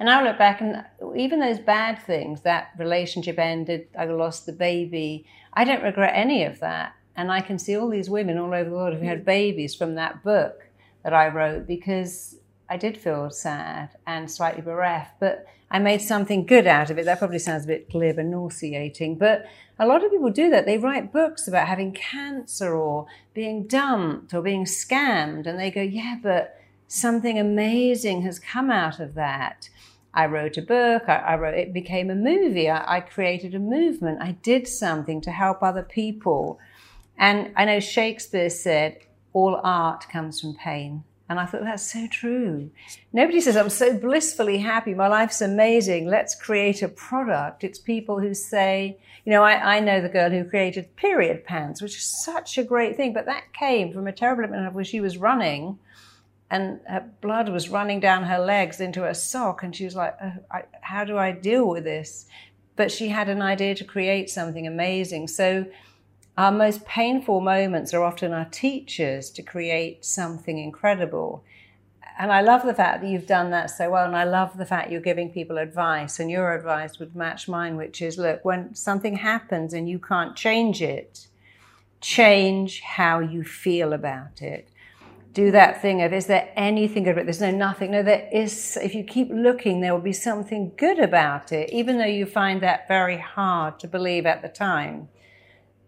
[0.00, 0.84] And I look back and
[1.16, 6.44] even those bad things, that relationship ended, I lost the baby, I don't regret any
[6.44, 6.94] of that.
[7.16, 9.26] And I can see all these women all over the world who had mm.
[9.26, 10.68] babies from that book
[11.02, 12.37] that I wrote because
[12.70, 17.04] I did feel sad and slightly bereft, but I made something good out of it.
[17.04, 19.46] That probably sounds a bit glib and nauseating, but
[19.78, 20.66] a lot of people do that.
[20.66, 25.82] They write books about having cancer or being dumped or being scammed, and they go,
[25.82, 29.68] Yeah, but something amazing has come out of that.
[30.12, 31.04] I wrote a book.
[31.06, 31.54] I, I wrote.
[31.54, 32.68] It became a movie.
[32.68, 34.22] I, I created a movement.
[34.22, 36.58] I did something to help other people.
[37.16, 38.98] And I know Shakespeare said,
[39.32, 42.70] "All art comes from pain." And I thought that's so true.
[43.12, 44.94] Nobody says, I'm so blissfully happy.
[44.94, 46.06] My life's amazing.
[46.06, 47.64] Let's create a product.
[47.64, 51.82] It's people who say, you know, I, I know the girl who created period pants,
[51.82, 55.00] which is such a great thing, but that came from a terrible event where she
[55.00, 55.78] was running
[56.50, 60.16] and her blood was running down her legs into her sock and she was like
[60.22, 62.26] oh, I, how do i deal with this
[62.76, 65.66] but she had an idea to create something amazing so
[66.38, 71.42] our most painful moments are often our teachers to create something incredible
[72.16, 74.64] and i love the fact that you've done that so well and i love the
[74.64, 78.72] fact you're giving people advice and your advice would match mine which is look when
[78.74, 81.26] something happens and you can't change it
[82.00, 84.68] change how you feel about it
[85.34, 87.26] do that thing of is there anything good about it?
[87.26, 87.92] There's no nothing.
[87.92, 88.76] No, there is.
[88.82, 92.60] If you keep looking, there will be something good about it, even though you find
[92.62, 95.08] that very hard to believe at the time.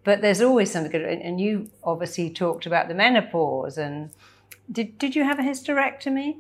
[0.03, 1.03] But there's always something good.
[1.03, 3.79] And you obviously talked about the menopause.
[3.79, 4.11] And
[4.71, 6.37] did did you have a hysterectomy?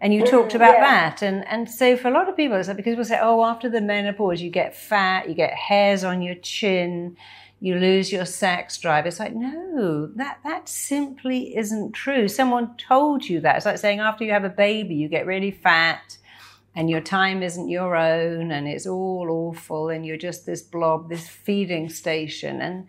[0.00, 0.80] And you mm, talked about yeah.
[0.80, 1.22] that.
[1.22, 3.68] And and so for a lot of people, it's like because people say, oh, after
[3.68, 7.16] the menopause, you get fat, you get hairs on your chin
[7.64, 9.06] you lose your sex drive.
[9.06, 12.28] It's like, no, that, that simply isn't true.
[12.28, 13.56] Someone told you that.
[13.56, 16.18] It's like saying after you have a baby, you get really fat
[16.74, 21.08] and your time isn't your own and it's all awful and you're just this blob,
[21.08, 22.60] this feeding station.
[22.60, 22.86] And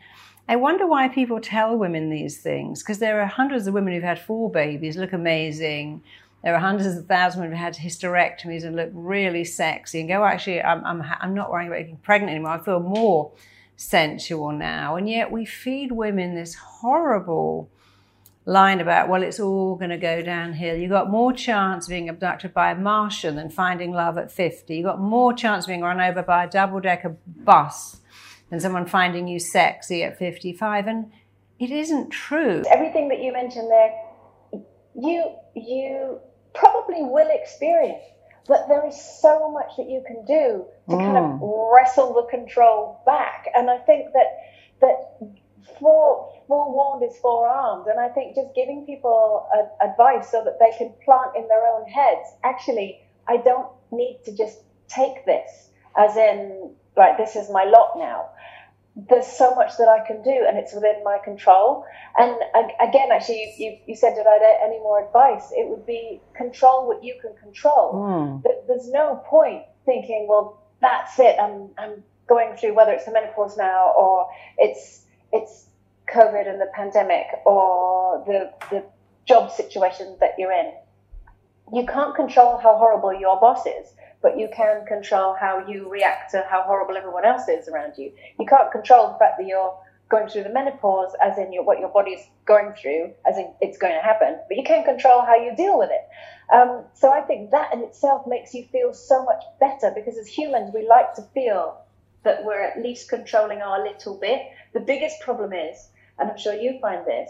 [0.47, 4.03] I wonder why people tell women these things because there are hundreds of women who've
[4.03, 6.03] had four babies, look amazing.
[6.43, 10.61] There are hundreds of thousands who've had hysterectomies and look really sexy and go, actually,
[10.61, 12.51] I'm, I'm, I'm not worrying about getting pregnant anymore.
[12.51, 13.31] I feel more
[13.77, 14.95] sensual now.
[14.95, 17.69] And yet we feed women this horrible
[18.45, 20.75] line about, well, it's all going to go downhill.
[20.75, 24.75] You've got more chance of being abducted by a Martian than finding love at 50.
[24.75, 28.01] You've got more chance of being run over by a double decker bus
[28.49, 30.87] than someone finding you sexy at 55.
[30.87, 31.11] And
[31.59, 32.63] it isn't true.
[32.69, 34.61] Everything that you mentioned there,
[34.95, 36.19] you, you
[36.53, 38.03] probably will experience
[38.47, 40.99] but there is so much that you can do to mm.
[40.99, 41.73] kind of mm.
[41.73, 43.47] wrestle the control back.
[43.55, 44.37] And I think that
[44.81, 45.17] that
[46.47, 47.87] fore, forewarned is forearmed.
[47.87, 51.65] And I think just giving people a, advice so that they can plant in their
[51.67, 57.49] own heads, actually, I don't need to just take this as in, right, this is
[57.49, 58.29] my lot now
[58.95, 61.85] there's so much that I can do and it's within my control.
[62.17, 62.33] And
[62.81, 65.51] again, actually, you, you said, did I get any more advice?
[65.51, 67.93] It would be control what you can control.
[67.93, 68.43] Mm.
[68.67, 71.35] There's no point thinking, well, that's it.
[71.39, 75.01] I'm, I'm going through whether it's the menopause now or it's,
[75.33, 75.64] it's
[76.13, 78.83] COVID and the pandemic or the, the
[79.25, 80.73] job situation that you're in.
[81.73, 83.93] You can't control how horrible your boss is
[84.25, 88.11] but you can control how you react to how horrible everyone else is around you.
[88.39, 89.77] You can't control the fact that you're
[90.09, 93.77] going through the menopause, as in your, what your body's going through, as in it's
[93.77, 96.07] going to happen, but you can't control how you deal with it.
[96.51, 100.27] Um, so I think that in itself makes you feel so much better because as
[100.27, 101.81] humans, we like to feel
[102.23, 104.41] that we're at least controlling our little bit.
[104.73, 105.89] The biggest problem is,
[106.19, 107.29] and I'm sure you find this,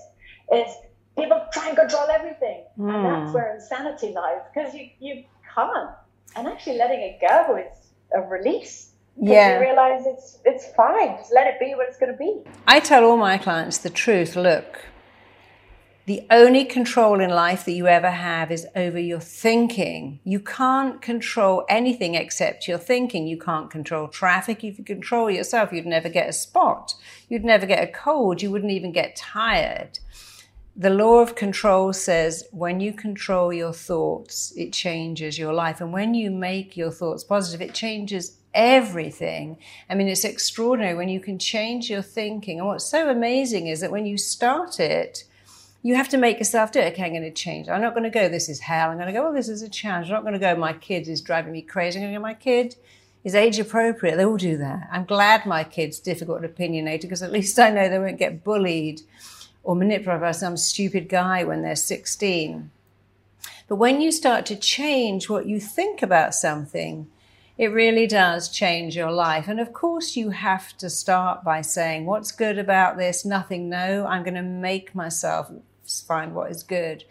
[0.54, 0.76] is
[1.18, 2.64] people try and control everything.
[2.78, 2.94] Mm.
[2.94, 3.36] And that's hmm.
[3.36, 5.92] where insanity lies because you, you can't.
[6.36, 8.92] And actually letting it go is a release.
[9.18, 9.56] Yeah.
[9.56, 11.16] You realize it's it's fine.
[11.18, 12.42] Just let it be what it's going to be.
[12.68, 14.36] I tell all my clients the truth.
[14.36, 14.86] Look,
[16.06, 20.20] the only control in life that you ever have is over your thinking.
[20.24, 23.26] You can't control anything except your thinking.
[23.26, 24.64] You can't control traffic.
[24.64, 26.94] If you control yourself, you'd never get a spot.
[27.28, 28.44] You'd never get a cold.
[28.44, 29.98] You wouldn't even get tired.
[30.76, 35.82] The law of control says when you control your thoughts, it changes your life.
[35.82, 39.58] And when you make your thoughts positive, it changes everything.
[39.90, 42.60] I mean, it's extraordinary when you can change your thinking.
[42.60, 45.24] And what's so amazing is that when you start it,
[45.86, 46.94] you have to make yourself do it.
[46.94, 47.70] Okay, I'm going to change.
[47.70, 48.90] I'm not going to go, this is hell.
[48.90, 50.08] I'm going to go, well, this is a challenge.
[50.08, 52.00] I'm not going to go, my kid is driving me crazy.
[52.00, 52.76] I'm going to go, my kid
[53.24, 54.16] is age appropriate.
[54.16, 54.90] They all do that.
[54.92, 58.44] I'm glad my kid's difficult and opinionated because at least I know they won't get
[58.44, 59.02] bullied
[59.64, 62.72] or manipulated by some stupid guy when they're 16.
[63.68, 67.06] But when you start to change what you think about something,
[67.60, 69.48] it really does change your life.
[69.48, 73.24] And of course, you have to start by saying, What's good about this?
[73.24, 73.70] Nothing.
[73.70, 75.52] No, I'm going to make myself
[76.08, 77.04] find what is good.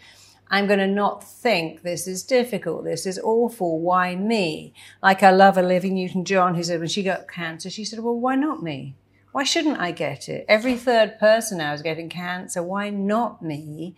[0.51, 4.75] I'm going to not think this is difficult, this is awful, why me?
[5.03, 8.19] Like I love Olivia Newton John, who said when she got cancer, she said, Well,
[8.19, 8.95] why not me?
[9.33, 10.45] Why shouldn't I get it?
[10.49, 13.97] Every third person now is getting cancer, why not me?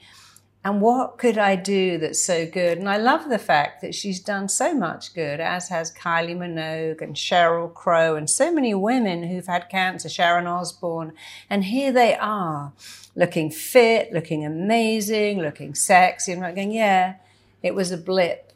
[0.64, 2.78] And what could I do that's so good?
[2.78, 7.00] And I love the fact that she's done so much good, as has Kylie Minogue
[7.00, 11.12] and Sheryl Crow and so many women who've had cancer, Sharon Osbourne.
[11.48, 12.72] And here they are
[13.16, 16.32] looking fit, looking amazing, looking sexy.
[16.32, 17.16] I'm not going, yeah,
[17.62, 18.52] it was a blip.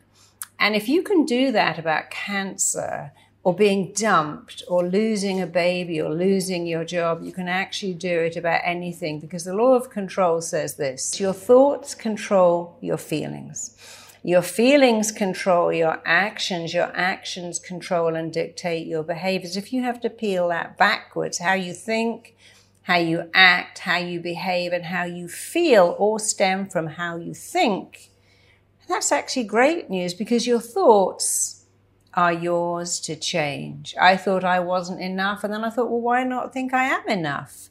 [0.59, 6.01] And if you can do that about cancer, or being dumped or losing a baby
[6.01, 9.91] or losing your job, you can actually do it about anything because the law of
[9.91, 13.77] control says this your thoughts control your feelings.
[14.23, 16.75] Your feelings control your actions.
[16.75, 19.57] Your actions control and dictate your behaviors.
[19.57, 22.37] If you have to peel that backwards, how you think,
[22.83, 27.35] how you act, how you behave, and how you feel all stem from how you
[27.35, 28.11] think.
[28.89, 31.67] That's actually great news because your thoughts
[32.15, 33.95] are yours to change.
[34.01, 37.09] I thought I wasn't enough, and then I thought, well, why not think I am
[37.09, 37.69] enough?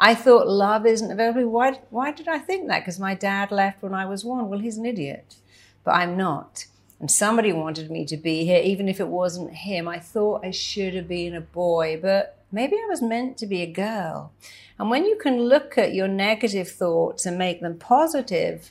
[0.00, 1.48] I thought love isn't available.
[1.48, 2.80] Why, why did I think that?
[2.80, 4.48] Because my dad left when I was one.
[4.48, 5.36] Well, he's an idiot,
[5.84, 6.66] but I'm not.
[7.00, 9.88] And somebody wanted me to be here, even if it wasn't him.
[9.88, 13.62] I thought I should have been a boy, but maybe I was meant to be
[13.62, 14.32] a girl.
[14.78, 18.70] And when you can look at your negative thoughts and make them positive,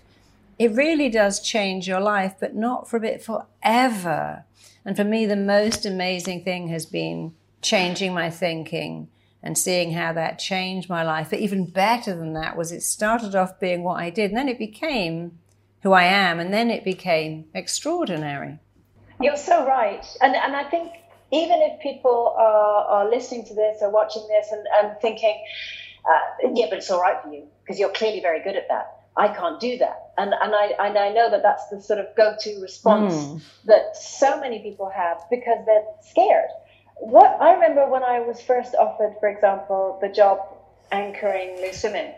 [0.58, 4.46] it really does change your life, but not for a bit forever.
[4.86, 9.10] And for me, the most amazing thing has been changing my thinking
[9.44, 11.30] and seeing how that changed my life.
[11.30, 14.50] But even better than that was it started off being what I did, and then
[14.50, 15.38] it became
[15.84, 18.60] who I am, and then it became extraordinary.
[19.22, 20.06] You're so right.
[20.22, 20.94] And, and I think
[21.32, 25.44] even if people are, are listening to this or watching this and, and thinking,
[26.06, 28.94] uh, yeah, but it's all right for you because you're clearly very good at that.
[29.18, 30.12] I can't do that.
[30.18, 33.42] And, and, I, and I know that that's the sort of go to response mm.
[33.66, 36.50] that so many people have because they're scared.
[37.00, 40.40] What I remember when I was first offered, for example, the job
[40.92, 42.13] anchoring Loose Women,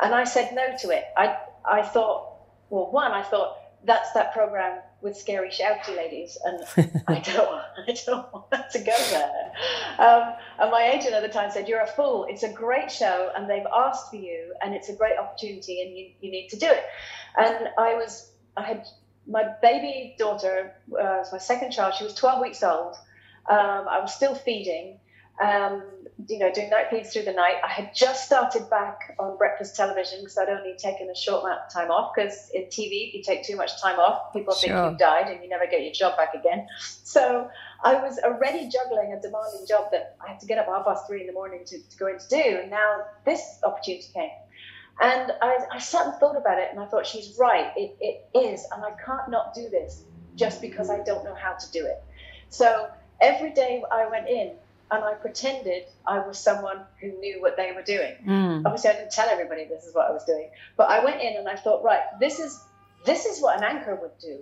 [0.00, 1.04] and I said no to it.
[1.16, 2.36] I, I thought,
[2.68, 7.96] well, one, I thought that's that program with scary shouty ladies, and I don't, I
[8.06, 9.52] don't want to go there.
[9.98, 12.26] Um, and my agent at the time said, "You're a fool.
[12.28, 15.96] It's a great show, and they've asked for you, and it's a great opportunity, and
[15.96, 16.84] you, you need to do it."
[17.36, 18.86] And I was, I had
[19.26, 21.94] my baby daughter uh, was my second child.
[21.94, 22.96] She was 12 weeks old.
[23.48, 24.98] Um, I was still feeding.
[25.40, 25.82] Um,
[26.28, 27.54] you know, doing night feeds through the night.
[27.64, 31.60] I had just started back on breakfast television because I'd only taken a short amount
[31.66, 32.12] of time off.
[32.14, 34.68] Because in TV, if you take too much time off, people sure.
[34.68, 36.66] think you've died and you never get your job back again.
[36.78, 37.48] So
[37.82, 41.06] I was already juggling a demanding job that I had to get up half past
[41.06, 42.58] three in the morning to, to go in to do.
[42.60, 44.30] And now this opportunity came.
[45.00, 47.72] And I, I sat and thought about it, and I thought, she's right.
[47.74, 48.66] It, it is.
[48.70, 50.04] And I can't not do this
[50.36, 52.02] just because I don't know how to do it.
[52.50, 52.88] So
[53.20, 54.52] every day I went in,
[54.90, 58.14] and I pretended I was someone who knew what they were doing.
[58.26, 58.62] Mm.
[58.64, 61.36] Obviously, I didn't tell everybody this is what I was doing, but I went in
[61.36, 62.60] and I thought, right, this is
[63.04, 64.40] this is what an anchor would do,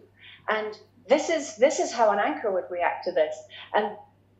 [0.48, 0.76] and
[1.08, 3.36] this is this is how an anchor would react to this,
[3.74, 3.96] and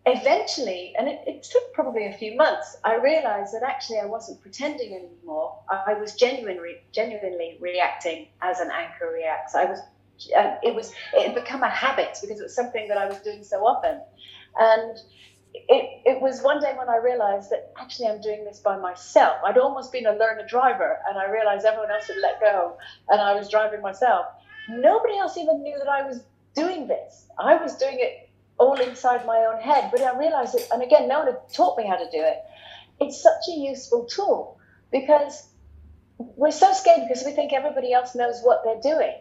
[0.07, 4.41] eventually, and it, it, took probably a few months, I realized that actually I wasn't
[4.41, 5.59] pretending anymore.
[5.69, 9.55] I, was genuinely, genuinely reacting as an anchor reacts.
[9.55, 9.81] I was,
[10.37, 13.19] uh, it was, it had become a habit because it was something that I was
[13.19, 14.01] doing so often.
[14.59, 14.99] And
[15.55, 19.39] it, it was one day when I realized that actually I'm doing this by myself.
[19.45, 22.77] I'd almost been a learner driver, and I realized everyone else had let go,
[23.09, 24.27] and I was driving myself.
[24.69, 26.23] Nobody else even knew that I was
[26.55, 27.27] doing this.
[27.39, 28.29] I was doing it
[28.59, 29.91] all inside my own head.
[29.91, 32.43] But I realized it, and again, no one had taught me how to do it.
[33.01, 34.59] It's such a useful tool
[34.91, 35.49] because
[36.19, 39.15] we're so scared because we think everybody else knows what they're doing.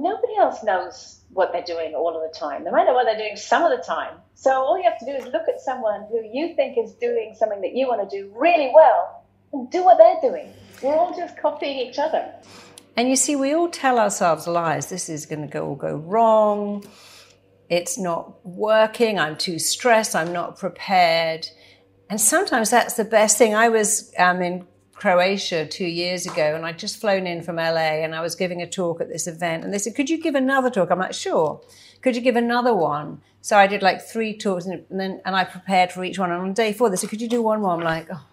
[0.00, 2.64] Nobody else knows what they're doing all of the time.
[2.64, 4.14] They might know what they're doing some of the time.
[4.34, 7.34] So all you have to do is look at someone who you think is doing
[7.38, 10.52] something that you want to do really well and do what they're doing.
[10.82, 12.32] We're all just copying each other.
[12.96, 14.88] And you see, we all tell ourselves lies.
[14.88, 16.84] This is going to go all go wrong
[17.68, 21.48] it's not working, I'm too stressed, I'm not prepared.
[22.08, 23.54] And sometimes that's the best thing.
[23.54, 24.66] I was um, in
[24.96, 28.62] Croatia two years ago and I'd just flown in from LA and I was giving
[28.62, 30.90] a talk at this event and they said, Could you give another talk?
[30.90, 31.60] I'm like, Sure.
[32.00, 33.20] Could you give another one?
[33.42, 36.32] So I did like three talks and then and I prepared for each one.
[36.32, 37.72] And on day four, they said, Could you do one more?
[37.72, 38.24] I'm like, Oh,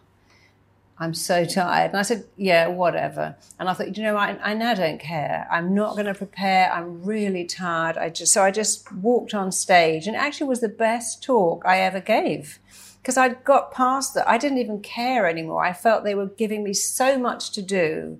[0.97, 1.89] I'm so tired.
[1.89, 3.35] And I said, yeah, whatever.
[3.59, 5.47] And I thought, you know, I, I now don't care.
[5.51, 6.71] I'm not going to prepare.
[6.71, 7.97] I'm really tired.
[7.97, 11.79] I just, so I just walked on stage and actually was the best talk I
[11.79, 12.59] ever gave
[13.03, 14.29] because I'd got past that.
[14.29, 15.65] I didn't even care anymore.
[15.65, 18.17] I felt they were giving me so much to do.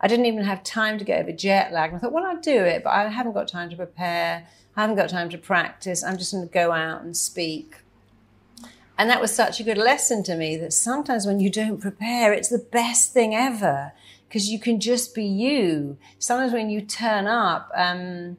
[0.00, 1.90] I didn't even have time to get over jet lag.
[1.90, 4.48] And I thought, well, I'll do it, but I haven't got time to prepare.
[4.74, 6.02] I haven't got time to practice.
[6.02, 7.76] I'm just going to go out and speak.
[8.96, 12.32] And that was such a good lesson to me that sometimes when you don't prepare,
[12.32, 13.92] it's the best thing ever
[14.28, 15.98] because you can just be you.
[16.18, 18.38] Sometimes when you turn up, um,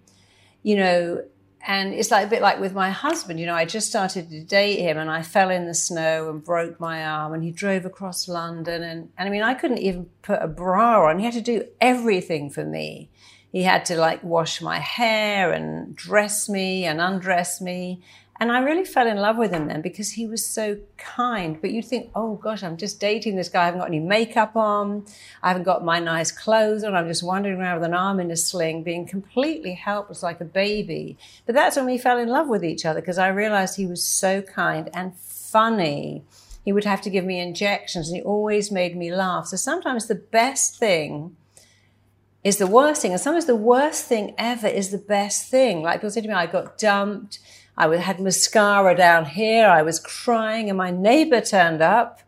[0.64, 1.24] you know,
[1.66, 4.44] and it's like a bit like with my husband, you know, I just started to
[4.44, 7.86] date him and I fell in the snow and broke my arm and he drove
[7.86, 11.20] across London and, and I mean, I couldn't even put a bra on.
[11.20, 13.10] He had to do everything for me.
[13.54, 18.02] He had to like wash my hair and dress me and undress me.
[18.44, 21.62] And I really fell in love with him then because he was so kind.
[21.62, 23.62] But you'd think, oh gosh, I'm just dating this guy.
[23.62, 25.06] I haven't got any makeup on.
[25.42, 26.94] I haven't got my nice clothes on.
[26.94, 30.44] I'm just wandering around with an arm in a sling, being completely helpless like a
[30.44, 31.18] baby.
[31.46, 34.04] But that's when we fell in love with each other because I realized he was
[34.04, 36.26] so kind and funny.
[36.66, 39.48] He would have to give me injections and he always made me laugh.
[39.48, 41.38] So sometimes the best thing
[42.44, 43.14] is the worst thing.
[43.14, 45.82] And sometimes the worst thing ever is the best thing.
[45.82, 47.40] Like people say to me, I got dumped
[47.78, 49.68] I had mascara down here.
[49.68, 52.22] I was crying, and my neighbor turned up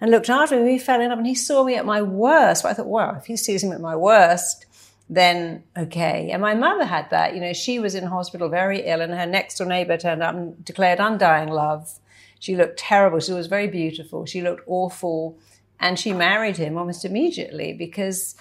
[0.00, 0.72] and looked after me.
[0.72, 2.62] We fell in love, and he saw me at my worst.
[2.62, 4.66] But I thought, wow, if he sees me at my worst,
[5.08, 6.30] then okay.
[6.30, 7.34] And my mother had that.
[7.34, 10.34] You know, she was in hospital very ill, and her next door neighbor turned up
[10.34, 11.98] and declared undying love.
[12.38, 13.20] She looked terrible.
[13.20, 14.26] She was very beautiful.
[14.26, 15.38] She looked awful.
[15.82, 18.34] And she married him almost immediately because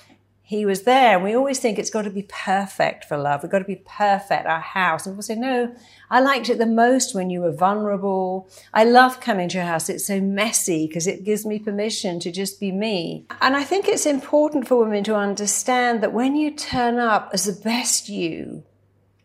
[0.50, 1.14] he was there.
[1.14, 3.44] And we always think it's got to be perfect for love.
[3.44, 5.06] We've got to be perfect, our house.
[5.06, 5.76] And we'll say, no,
[6.10, 8.50] I liked it the most when you were vulnerable.
[8.74, 9.90] I love coming to your house.
[9.90, 13.28] It's so messy because it gives me permission to just be me.
[13.42, 17.46] And I think it's important for women to understand that when you turn up as
[17.46, 18.64] the best you,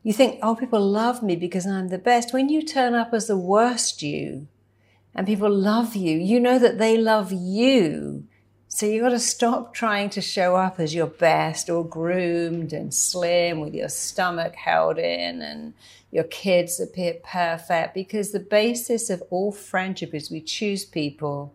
[0.03, 2.35] you think, oh, people love me because I'm the best.
[2.35, 4.47] When you turn up as the worst you
[5.15, 8.27] and people love you, you know that they love you
[8.75, 12.93] so you've got to stop trying to show up as your best or groomed and
[12.93, 15.75] slim with your stomach held in and
[16.11, 21.55] your kids appear perfect because the basis of all friendship is we choose people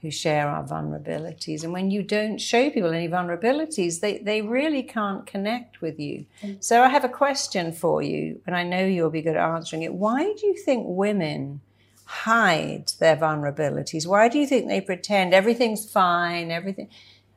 [0.00, 1.62] who share our vulnerabilities.
[1.62, 6.24] And when you don't show people any vulnerabilities, they, they really can't connect with you.
[6.42, 6.64] Mm.
[6.64, 9.82] So I have a question for you, and I know you'll be good at answering
[9.82, 9.92] it.
[9.92, 11.60] Why do you think women
[12.06, 14.06] hide their vulnerabilities?
[14.06, 16.88] Why do you think they pretend everything's fine, everything?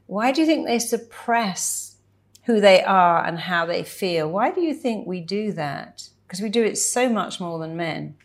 [0.05, 1.97] Why do you think they suppress
[2.45, 4.29] who they are and how they feel?
[4.29, 6.09] Why do you think we do that?
[6.25, 8.15] Because we do it so much more than men.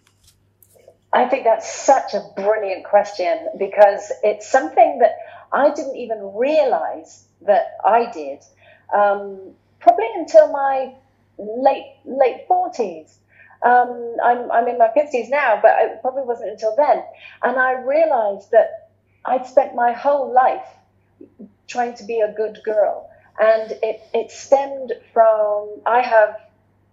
[1.13, 5.17] I think that's such a brilliant question because it's something that
[5.53, 8.41] I didn't even realize that I did
[8.95, 9.39] um,
[9.79, 10.93] probably until my
[11.39, 13.15] late late 40s.
[13.65, 17.03] Um, I'm, I'm in my 50s now, but it probably wasn't until then.
[17.43, 18.91] And I realized that
[19.25, 20.67] I'd spent my whole life
[21.67, 23.09] trying to be a good girl.
[23.41, 26.37] And it, it stemmed from, I have,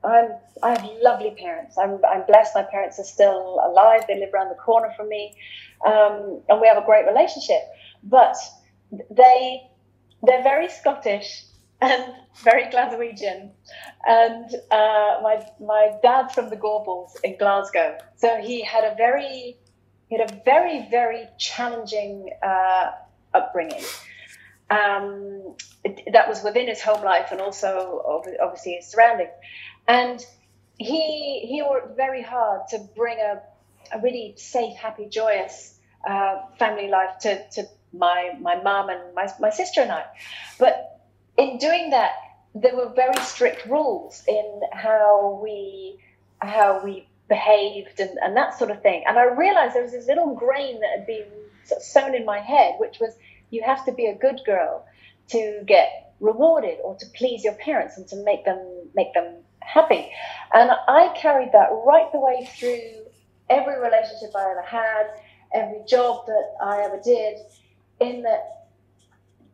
[0.04, 0.30] I'm,
[0.64, 1.78] I have lovely parents.
[1.78, 2.56] I'm, I'm blessed.
[2.56, 4.06] My parents are still alive.
[4.08, 5.36] They live around the corner from me.
[5.86, 7.62] Um, and we have a great relationship.
[8.04, 8.38] But
[9.12, 9.62] they,
[10.24, 11.44] they're very Scottish
[11.82, 12.14] and
[12.44, 13.52] very Glaswegian.
[14.06, 19.58] And uh, my my dad's from the Gorbals in Glasgow, so he had a very
[20.10, 22.92] he had a very very challenging uh,
[23.34, 23.84] upbringing.
[24.70, 28.02] Um, it, that was within his home life and also
[28.42, 29.32] obviously his surroundings.
[29.88, 30.26] And
[30.78, 33.42] he he worked very hard to bring a,
[33.96, 35.78] a really safe, happy, joyous
[36.08, 37.64] uh, family life to, to
[37.94, 40.06] my my mom and my, my sister and I.
[40.58, 41.01] But
[41.42, 42.12] in doing that,
[42.54, 45.98] there were very strict rules in how we
[46.42, 49.04] how we behaved and, and that sort of thing.
[49.08, 51.26] And I realized there was this little grain that had been
[51.64, 53.16] sort of sown in my head, which was
[53.52, 54.86] you have to be a good girl
[55.30, 58.60] to get rewarded or to please your parents and to make them
[58.96, 60.12] make them happy.
[60.54, 63.06] And I carried that right the way through
[63.50, 65.06] every relationship I ever had,
[65.54, 67.38] every job that I ever did,
[68.00, 68.61] in that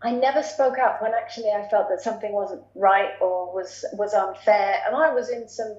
[0.01, 4.13] I never spoke up when actually I felt that something wasn't right or was was
[4.13, 4.77] unfair.
[4.85, 5.75] And I was in some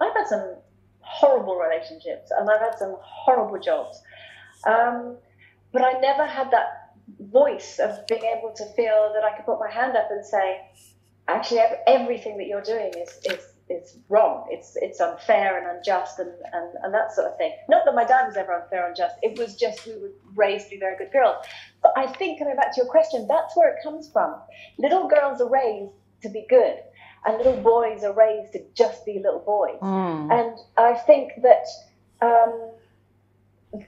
[0.00, 0.56] I've had some
[1.00, 4.00] horrible relationships and I've had some horrible jobs.
[4.66, 5.16] Um,
[5.72, 9.58] but I never had that voice of being able to feel that I could put
[9.58, 10.60] my hand up and say,
[11.28, 14.46] actually, everything that you're doing is, is, is wrong.
[14.50, 17.52] It's, it's unfair and unjust and, and, and that sort of thing.
[17.68, 19.16] Not that my dad was ever unfair or unjust.
[19.22, 21.44] It was just we were raised to be very good girls.
[21.82, 24.34] But I think, coming back to your question, that's where it comes from.
[24.78, 25.92] Little girls are raised
[26.22, 26.78] to be good
[27.24, 29.78] and little boys are raised to just be little boys.
[29.80, 30.32] Mm.
[30.32, 31.66] And I think that
[32.20, 32.70] um,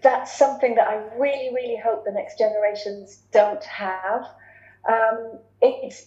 [0.03, 4.27] that's something that I really, really hope the next generations don't have.
[4.89, 6.07] Um, it's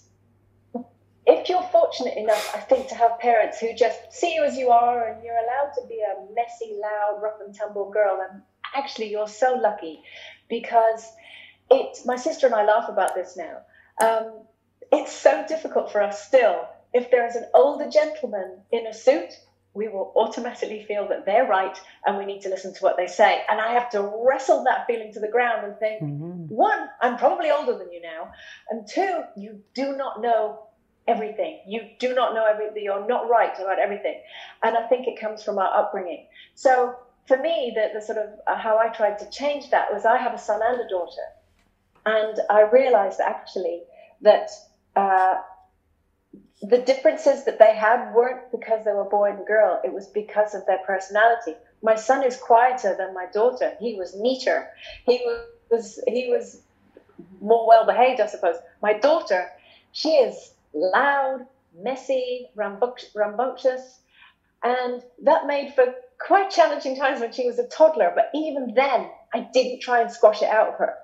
[1.27, 4.69] if you're fortunate enough, I think, to have parents who just see you as you
[4.69, 8.41] are and you're allowed to be a messy, loud, rough and tumble girl, and
[8.73, 10.01] actually you're so lucky
[10.49, 11.11] because
[11.69, 11.99] it.
[12.05, 13.57] My sister and I laugh about this now.
[14.01, 14.39] Um,
[14.91, 16.65] it's so difficult for us still.
[16.93, 19.33] If there is an older gentleman in a suit
[19.77, 23.05] we will automatically feel that they're right and we need to listen to what they
[23.05, 23.43] say.
[23.47, 26.47] And I have to wrestle that feeling to the ground and think, mm-hmm.
[26.47, 28.31] one, I'm probably older than you now.
[28.71, 30.66] And two, you do not know
[31.07, 31.59] everything.
[31.65, 32.83] You do not know everything.
[32.83, 34.21] You're not right about everything.
[34.63, 36.27] And I think it comes from our upbringing.
[36.55, 36.95] So
[37.27, 40.17] for me, the, the sort of uh, how I tried to change that was I
[40.17, 41.27] have a son and a daughter.
[42.05, 43.81] And I realized actually
[44.21, 44.49] that
[44.95, 45.35] uh,
[46.61, 50.55] the differences that they had weren't because they were boy and girl, it was because
[50.55, 51.55] of their personality.
[51.83, 53.73] My son is quieter than my daughter.
[53.79, 54.67] He was neater.
[55.05, 55.21] He
[55.69, 56.61] was he was
[57.41, 58.55] more well behaved, I suppose.
[58.81, 59.49] My daughter,
[59.91, 63.99] she is loud, messy, rambunctious,
[64.63, 68.11] and that made for quite challenging times when she was a toddler.
[68.15, 70.95] But even then, I didn't try and squash it out of her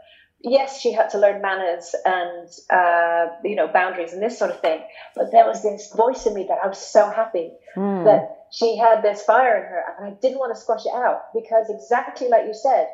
[0.44, 4.60] yes, she had to learn manners and uh, you know boundaries and this sort of
[4.60, 4.82] thing.
[5.16, 8.06] But there was this voice in me that I was so happy mm.
[8.06, 11.34] that she had this fire in her, and I didn't want to squash it out
[11.34, 12.88] because exactly like you said,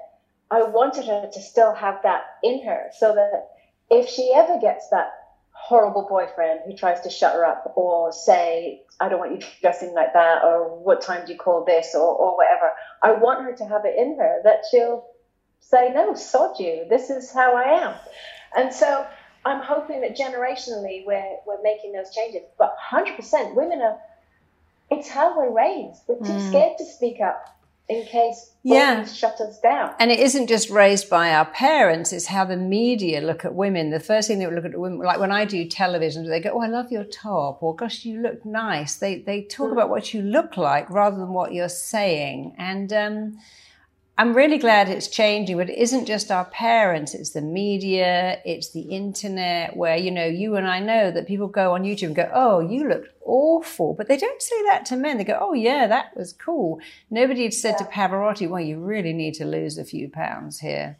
[0.49, 3.49] I wanted her to still have that in her, so that
[3.89, 5.11] if she ever gets that
[5.69, 9.93] horrible boyfriend who tries to shut her up or say, I don't want you dressing
[9.93, 12.71] like that, or what time do you call this, or, or whatever,
[13.03, 15.05] I want her to have it in her that she'll
[15.59, 16.87] say, no, sod you.
[16.89, 17.93] This is how I am.
[18.57, 19.05] And so
[19.45, 22.41] I'm hoping that generationally we're, we're making those changes.
[22.57, 23.99] But 100% women are,
[24.89, 26.01] it's how we're raised.
[26.07, 26.49] We're too mm.
[26.49, 27.45] scared to speak up
[27.89, 29.03] in case yeah.
[29.03, 29.95] shut us down.
[29.99, 33.89] And it isn't just raised by our parents, it's how the media look at women.
[33.89, 36.61] The first thing they look at women, like when I do television, they go, Oh,
[36.61, 38.97] I love your top, or gosh, you look nice.
[38.97, 39.73] They they talk mm.
[39.73, 42.55] about what you look like rather than what you're saying.
[42.59, 43.37] And um,
[44.19, 48.71] I'm really glad it's changing, but it isn't just our parents, it's the media, it's
[48.71, 52.15] the internet, where, you know, you and I know that people go on YouTube and
[52.17, 53.93] go, Oh, you looked awful.
[53.93, 55.17] But they don't say that to men.
[55.17, 56.81] They go, Oh, yeah, that was cool.
[57.09, 57.85] Nobody had said yeah.
[57.85, 60.97] to Pavarotti, Well, you really need to lose a few pounds here.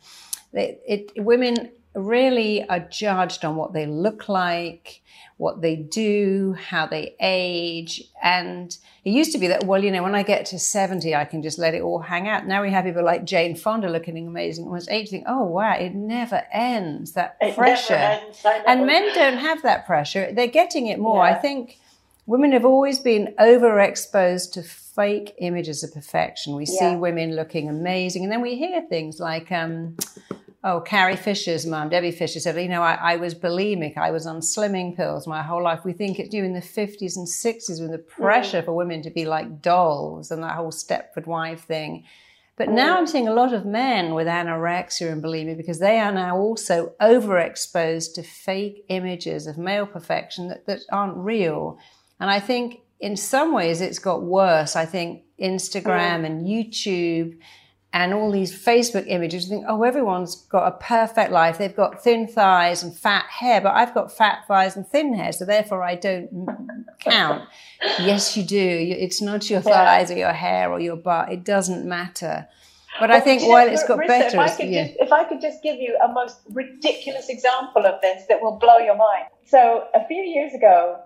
[0.53, 5.01] They, it, women really are judged on what they look like,
[5.39, 8.03] what they do, how they age.
[8.21, 11.23] And it used to be that, well, you know, when I get to 70, I
[11.23, 12.45] can just let it all hang out.
[12.45, 14.65] Now we have people like Jane Fonda looking amazing.
[14.65, 17.93] Almost 80, think, oh, wow, it never ends, that it pressure.
[17.93, 18.45] Ends.
[18.67, 20.29] And men don't have that pressure.
[20.33, 21.23] They're getting it more.
[21.23, 21.31] Yeah.
[21.31, 21.79] I think
[22.25, 26.53] women have always been overexposed to fake images of perfection.
[26.53, 26.79] We yeah.
[26.79, 28.23] see women looking amazing.
[28.23, 29.95] And then we hear things like, um,
[30.61, 33.97] Oh, Carrie Fisher's mum, Debbie Fisher, said, you know, I, I, was bulimic.
[33.97, 35.85] I was on slimming pills my whole life.
[35.85, 38.65] We think it's you in the 50s and 60s when the pressure mm.
[38.65, 42.03] for women to be like dolls and that whole Stepford wife thing.
[42.57, 46.11] But now I'm seeing a lot of men with anorexia and bulimia because they are
[46.11, 51.79] now also overexposed to fake images of male perfection that, that aren't real.
[52.19, 54.75] And I think in some ways it's got worse.
[54.75, 57.37] I think Instagram and YouTube
[57.91, 61.57] and all these Facebook images, you think, oh, everyone's got a perfect life.
[61.57, 65.31] They've got thin thighs and fat hair, but I've got fat thighs and thin hair,
[65.31, 66.29] so therefore I don't
[66.99, 67.49] count.
[67.99, 68.59] yes, you do.
[68.59, 71.31] It's not your thighs or your hair or your butt.
[71.31, 72.47] It doesn't matter.
[72.99, 74.87] But I think while it's got Marissa, better, if I, could yeah.
[74.87, 78.57] just, if I could just give you a most ridiculous example of this that will
[78.57, 79.25] blow your mind.
[79.45, 80.99] So a few years ago,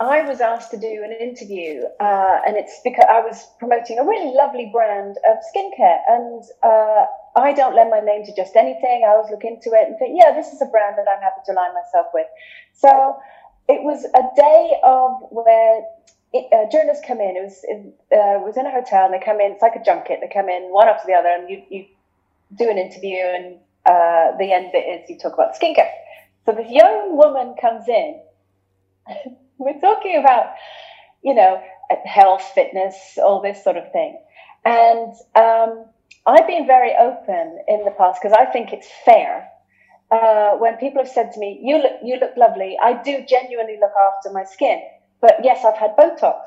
[0.00, 4.04] I was asked to do an interview, uh, and it's because I was promoting a
[4.04, 7.04] really lovely brand of skincare, and uh,
[7.36, 9.04] I don't lend my name to just anything.
[9.04, 11.42] I always look into it and think, yeah, this is a brand that I'm happy
[11.44, 12.26] to align myself with.
[12.72, 13.18] So
[13.68, 15.82] it was a day of where
[16.32, 17.36] it, uh, journalists come in.
[17.36, 19.52] It was it uh, was in a hotel, and they come in.
[19.52, 20.20] It's like a junket.
[20.22, 21.84] They come in one after the other, and you you
[22.56, 25.92] do an interview, and uh, the end bit is you talk about skincare.
[26.46, 28.22] So this young woman comes in.
[29.60, 30.54] We're talking about,
[31.22, 31.62] you know,
[32.06, 34.18] health, fitness, all this sort of thing.
[34.64, 35.84] And um,
[36.26, 39.48] I've been very open in the past because I think it's fair.
[40.10, 43.78] Uh, when people have said to me, "You look, you look lovely," I do genuinely
[43.80, 44.80] look after my skin.
[45.20, 46.40] But yes, I've had Botox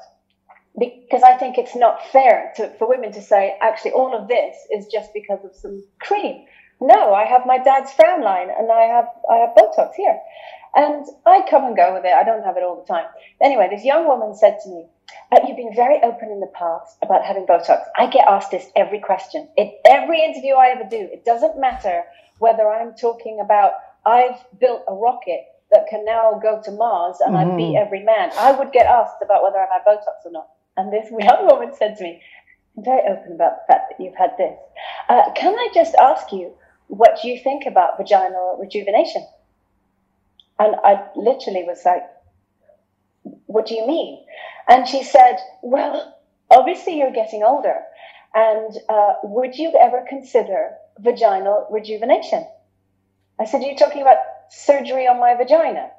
[0.77, 4.55] because I think it's not fair to, for women to say, actually, all of this
[4.71, 6.45] is just because of some cream.
[6.81, 10.19] No, I have my dad's frown line and I have I have Botox here.
[10.75, 12.13] And I come and go with it.
[12.13, 13.05] I don't have it all the time.
[13.41, 14.85] Anyway, this young woman said to me,
[15.31, 17.81] uh, You've been very open in the past about having Botox.
[17.97, 19.47] I get asked this every question.
[19.55, 22.03] In every interview I ever do, it doesn't matter
[22.39, 23.73] whether I'm talking about
[24.05, 27.53] I've built a rocket that can now go to Mars and mm-hmm.
[27.53, 28.31] I beat every man.
[28.37, 30.47] I would get asked about whether I've had Botox or not.
[30.77, 32.21] And this young woman said to me,
[32.77, 34.57] I'm very open about the fact that you've had this.
[35.09, 36.53] Uh, can I just ask you
[36.87, 39.25] what you think about vaginal rejuvenation?
[40.59, 42.03] And I literally was like,
[43.45, 44.25] What do you mean?
[44.67, 46.17] And she said, Well,
[46.49, 47.81] obviously you're getting older.
[48.33, 52.45] And uh, would you ever consider vaginal rejuvenation?
[53.39, 54.17] I said, Are you talking about
[54.49, 55.89] surgery on my vagina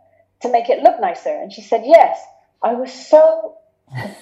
[0.43, 1.31] to make it look nicer?
[1.31, 2.19] And she said, Yes.
[2.63, 3.59] I was so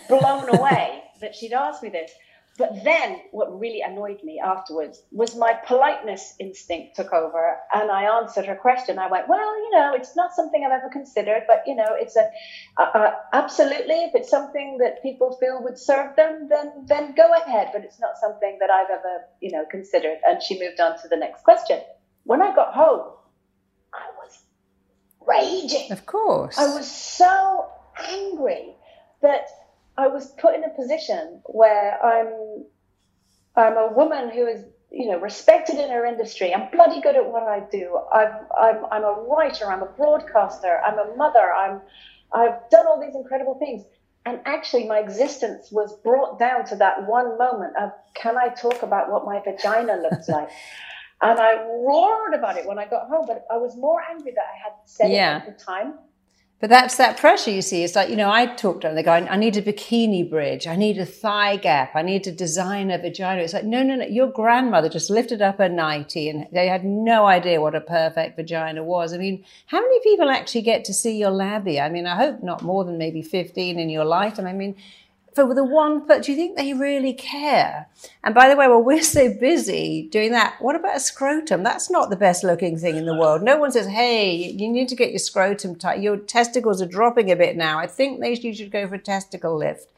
[0.09, 2.11] blown away that she'd asked me this.
[2.59, 8.03] But then what really annoyed me afterwards was my politeness instinct took over and I
[8.21, 8.99] answered her question.
[8.99, 12.15] I went, well, you know, it's not something I've ever considered, but, you know, it's
[12.15, 12.31] a,
[13.33, 17.71] absolutely, if it's something that people feel would serve them, then, then go ahead.
[17.73, 20.19] But it's not something that I've ever, you know, considered.
[20.27, 21.81] And she moved on to the next question.
[22.25, 23.13] When I got home,
[23.95, 24.39] I was
[25.27, 25.91] raging.
[25.91, 26.59] Of course.
[26.59, 27.71] I was so
[28.11, 28.75] angry
[29.23, 29.47] that
[29.97, 32.64] I was put in a position where I'm
[33.55, 36.55] I'm a woman who is you know respected in her industry.
[36.55, 37.99] I'm bloody good at what I do.
[38.12, 39.70] I'm I'm I'm a writer.
[39.70, 40.80] I'm a broadcaster.
[40.84, 41.53] I'm a mother.
[41.53, 41.80] I'm
[42.32, 43.84] I've done all these incredible things.
[44.24, 48.82] And actually, my existence was brought down to that one moment of can I talk
[48.82, 50.49] about what my vagina looks like?
[51.22, 54.45] and I roared about it when I got home, but I was more angry that
[54.45, 55.36] I had said yeah.
[55.36, 55.95] it at the time
[56.63, 57.83] but that's that pressure you see.
[57.83, 60.69] It's like, you know, I talked to them, they go, I need a bikini bridge.
[60.69, 61.97] I need a thigh gap.
[61.97, 63.43] I need to design a vagina.
[63.43, 64.05] It's like, no, no, no.
[64.05, 68.37] Your grandmother just lifted up her nightie and they had no idea what a perfect
[68.37, 69.13] vagina was.
[69.13, 71.83] I mean, how many people actually get to see your labia?
[71.83, 74.47] I mean, I hope not more than maybe 15 in your lifetime.
[74.47, 74.77] I mean,
[75.35, 77.89] for the one but do you think they really care?
[78.22, 80.57] And by the way, well, we're so busy doing that.
[80.61, 81.62] What about a scrotum?
[81.62, 83.43] That's not the best looking thing in the world.
[83.43, 86.03] No one says, hey, you need to get your scrotum tight.
[86.03, 87.78] Your testicles are dropping a bit now.
[87.78, 89.89] I think you should go for a testicle lift.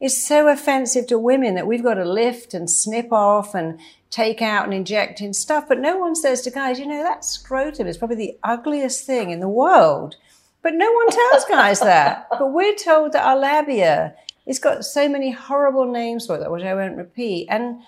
[0.00, 3.78] It's so offensive to women that we've got to lift and snip off and
[4.08, 5.68] take out and inject in stuff.
[5.68, 9.30] But no one says to guys, you know, that scrotum is probably the ugliest thing
[9.30, 10.16] in the world.
[10.62, 12.28] But no one tells guys that.
[12.30, 14.14] But we're told that our labia
[14.46, 17.46] it's got so many horrible names for it, which I won't repeat.
[17.48, 17.80] And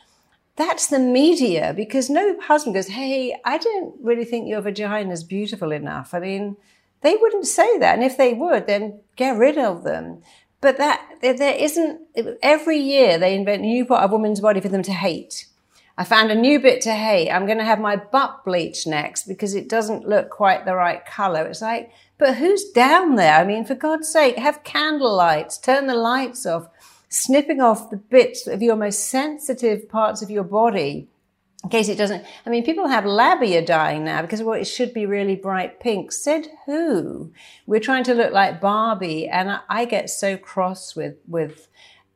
[0.57, 5.25] that's the media because no husband goes, Hey, I don't really think your vagina is
[5.25, 6.13] beautiful enough.
[6.13, 6.57] I mean,
[7.01, 7.95] they wouldn't say that.
[7.95, 10.23] And if they would, then get rid of them.
[10.61, 12.01] But that, there isn't,
[12.43, 15.47] every year they invent a new part of woman's body for them to hate.
[15.97, 17.31] I found a new bit to hate.
[17.31, 21.05] I'm going to have my butt bleached next because it doesn't look quite the right
[21.05, 21.47] color.
[21.47, 23.35] It's like, but who's down there?
[23.35, 26.69] I mean, for God's sake, have candle lights, turn the lights off,
[27.09, 31.09] snipping off the bits of your most sensitive parts of your body
[31.65, 32.25] in case it doesn't.
[32.45, 36.11] I mean, people have labia dyeing now because well, it should be really bright pink.
[36.11, 37.33] Said who?
[37.67, 41.69] We're trying to look like Barbie, and I, I get so cross with with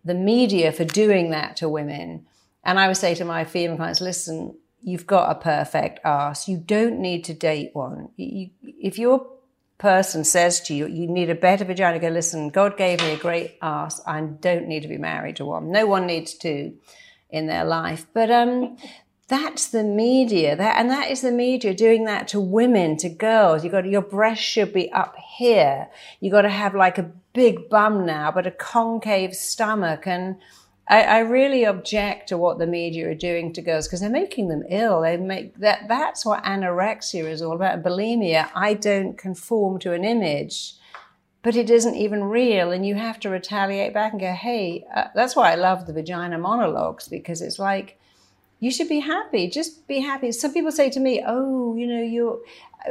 [0.04, 2.26] the media for doing that to women.
[2.66, 6.48] And I would say to my female clients, listen, you've got a perfect ass.
[6.48, 8.08] You don't need to date one.
[8.16, 9.24] You, if your
[9.78, 13.18] person says to you, you need a better vagina, go, listen, God gave me a
[13.18, 14.00] great ass.
[14.04, 15.70] I don't need to be married to one.
[15.70, 16.74] No one needs to
[17.30, 18.06] in their life.
[18.12, 18.76] But um,
[19.28, 20.56] that's the media.
[20.56, 23.62] That, and that is the media doing that to women, to girls.
[23.62, 25.88] You got your breast should be up here.
[26.18, 30.36] You got to have like a big bum now, but a concave stomach and
[30.88, 34.48] I, I, really object to what the media are doing to girls because they're making
[34.48, 35.00] them ill.
[35.00, 37.82] They make that, that's what anorexia is all about.
[37.82, 38.48] Bulimia.
[38.54, 40.74] I don't conform to an image,
[41.42, 42.70] but it isn't even real.
[42.70, 45.92] And you have to retaliate back and go, Hey, uh, that's why I love the
[45.92, 47.98] vagina monologues because it's like,
[48.60, 49.50] you should be happy.
[49.50, 50.30] Just be happy.
[50.30, 52.38] Some people say to me, Oh, you know, you're,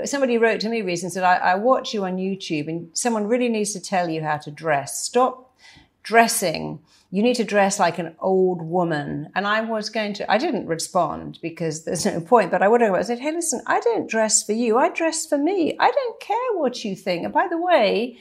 [0.04, 3.48] somebody wrote to me recently said, I, I watch you on YouTube and someone really
[3.48, 5.02] needs to tell you how to dress.
[5.02, 5.56] Stop
[6.04, 6.80] dressing
[7.12, 9.30] you need to dress like an old woman.
[9.36, 12.82] And I was going to, I didn't respond because there's no point, but I would
[12.82, 14.78] have I said, hey, listen, I don't dress for you.
[14.78, 15.76] I dress for me.
[15.80, 17.24] I don't care what you think.
[17.24, 18.18] And by the way,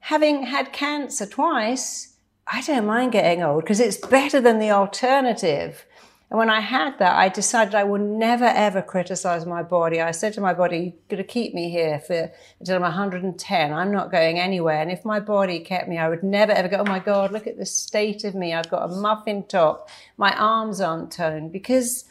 [0.00, 5.84] having had cancer twice, I don't mind getting old because it's better than the alternative.
[6.28, 10.00] And when I had that, I decided I would never ever criticize my body.
[10.00, 13.72] I said to my body, you're going to keep me here for until I'm 110.
[13.72, 14.82] I'm not going anywhere.
[14.82, 17.46] And if my body kept me, I would never ever go, oh my God, look
[17.46, 18.54] at the state of me.
[18.54, 19.88] I've got a muffin top.
[20.16, 22.04] My arms aren't toned because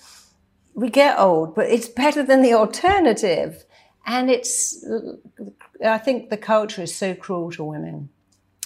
[0.74, 3.66] we get old, but it's better than the alternative.
[4.06, 4.86] And it's,
[5.86, 8.10] I think the culture is so cruel to women,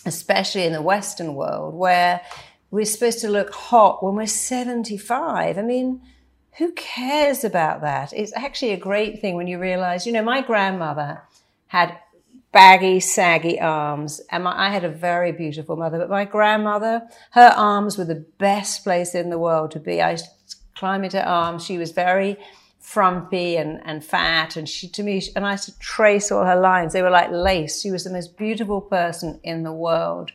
[0.05, 2.21] especially in the Western world where
[2.71, 5.57] we're supposed to look hot when we're 75.
[5.57, 6.01] I mean,
[6.57, 8.13] who cares about that?
[8.13, 11.23] It's actually a great thing when you realize, you know, my grandmother
[11.67, 11.97] had
[12.51, 17.53] baggy, saggy arms, and my, I had a very beautiful mother, but my grandmother, her
[17.55, 20.01] arms were the best place in the world to be.
[20.01, 20.17] I
[20.75, 21.63] climb into her arms.
[21.63, 22.37] She was very
[22.79, 26.59] frumpy and, and fat, and she, to me, and I used to trace all her
[26.59, 26.93] lines.
[26.93, 27.81] They were like lace.
[27.81, 30.31] She was the most beautiful person in the world.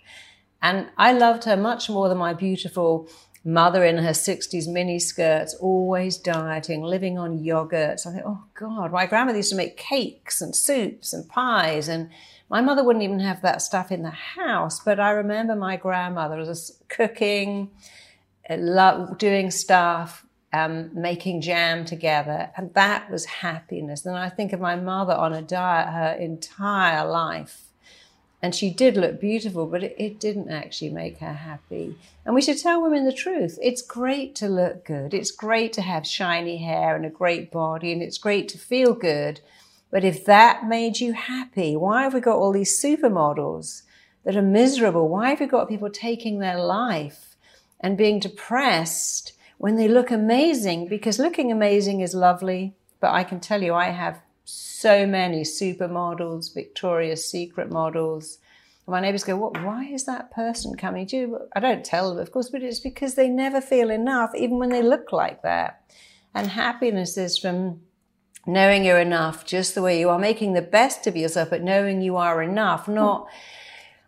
[0.65, 3.07] And I loved her much more than my beautiful
[3.45, 8.07] mother in her 60s mini skirts, always dieting, living on yogurts.
[8.07, 11.87] I think, oh God, my grandmother used to make cakes and soups and pies.
[11.87, 12.09] And
[12.49, 14.81] my mother wouldn't even have that stuff in the house.
[14.81, 17.71] But I remember my grandmother was cooking,
[18.49, 22.51] uh, doing stuff, um, making jam together.
[22.57, 24.07] And that was happiness.
[24.07, 27.64] And I think of my mother on a diet her entire life
[28.45, 31.97] and she did look beautiful, but it, it, didn't actually make her happy.
[32.27, 33.59] And we should tell women the truth.
[33.63, 35.15] It's great to look good.
[35.15, 38.93] It's great to have shiny hair and a great body, and it's great to feel
[38.93, 39.41] good.
[39.91, 43.81] But if that made you happy, why have we got all these supermodels
[44.25, 45.09] that are miserable?
[45.09, 47.37] Why have we got people taking their life
[47.81, 50.87] and being depressed when they look amazing?
[50.89, 56.55] Because looking amazing is lovely, but I can tell you, I have so many supermodels,
[56.55, 58.39] Victoria's Secret models.
[58.87, 59.63] My neighbors go, "What?
[59.63, 62.81] Why is that person coming to you?" I don't tell them, of course, but it's
[62.81, 65.81] because they never feel enough, even when they look like that.
[66.35, 67.81] And happiness is from
[68.47, 72.03] knowing you're enough, just the way you are, making the best of yourself, but knowing
[72.03, 73.27] you are enough, not.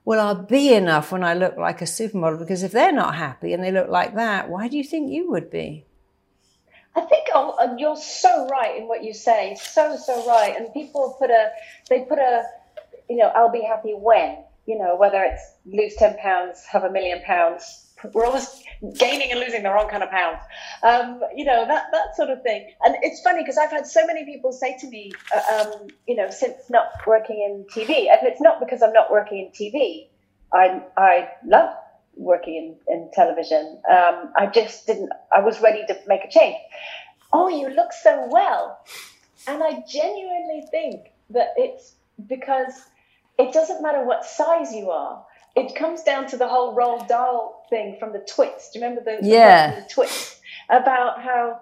[0.04, 3.54] Well, I'll be enough when I look like a supermodel because if they're not happy
[3.54, 5.85] and they look like that, why do you think you would be?
[6.96, 10.54] I think oh, uh, you're so right in what you say, so so right.
[10.56, 11.50] And people put a,
[11.90, 12.44] they put a,
[13.08, 16.90] you know, I'll be happy when, you know, whether it's lose ten pounds, have a
[16.90, 17.82] million pounds.
[18.12, 18.62] We're always
[18.98, 20.38] gaining and losing the wrong kind of pounds,
[20.82, 22.70] um, you know that that sort of thing.
[22.84, 26.16] And it's funny because I've had so many people say to me, uh, um, you
[26.16, 30.08] know, since not working in TV, and it's not because I'm not working in TV.
[30.52, 31.74] I I love
[32.16, 33.80] working in, in television.
[33.90, 36.56] Um, I just didn't, I was ready to make a change.
[37.32, 38.78] Oh, you look so well.
[39.46, 41.94] And I genuinely think that it's
[42.26, 42.72] because
[43.38, 45.24] it doesn't matter what size you are.
[45.54, 48.70] It comes down to the whole Roald Dahl thing from the Twits.
[48.72, 49.80] Do you remember the, yeah.
[49.80, 50.40] the Twits?
[50.68, 51.60] About how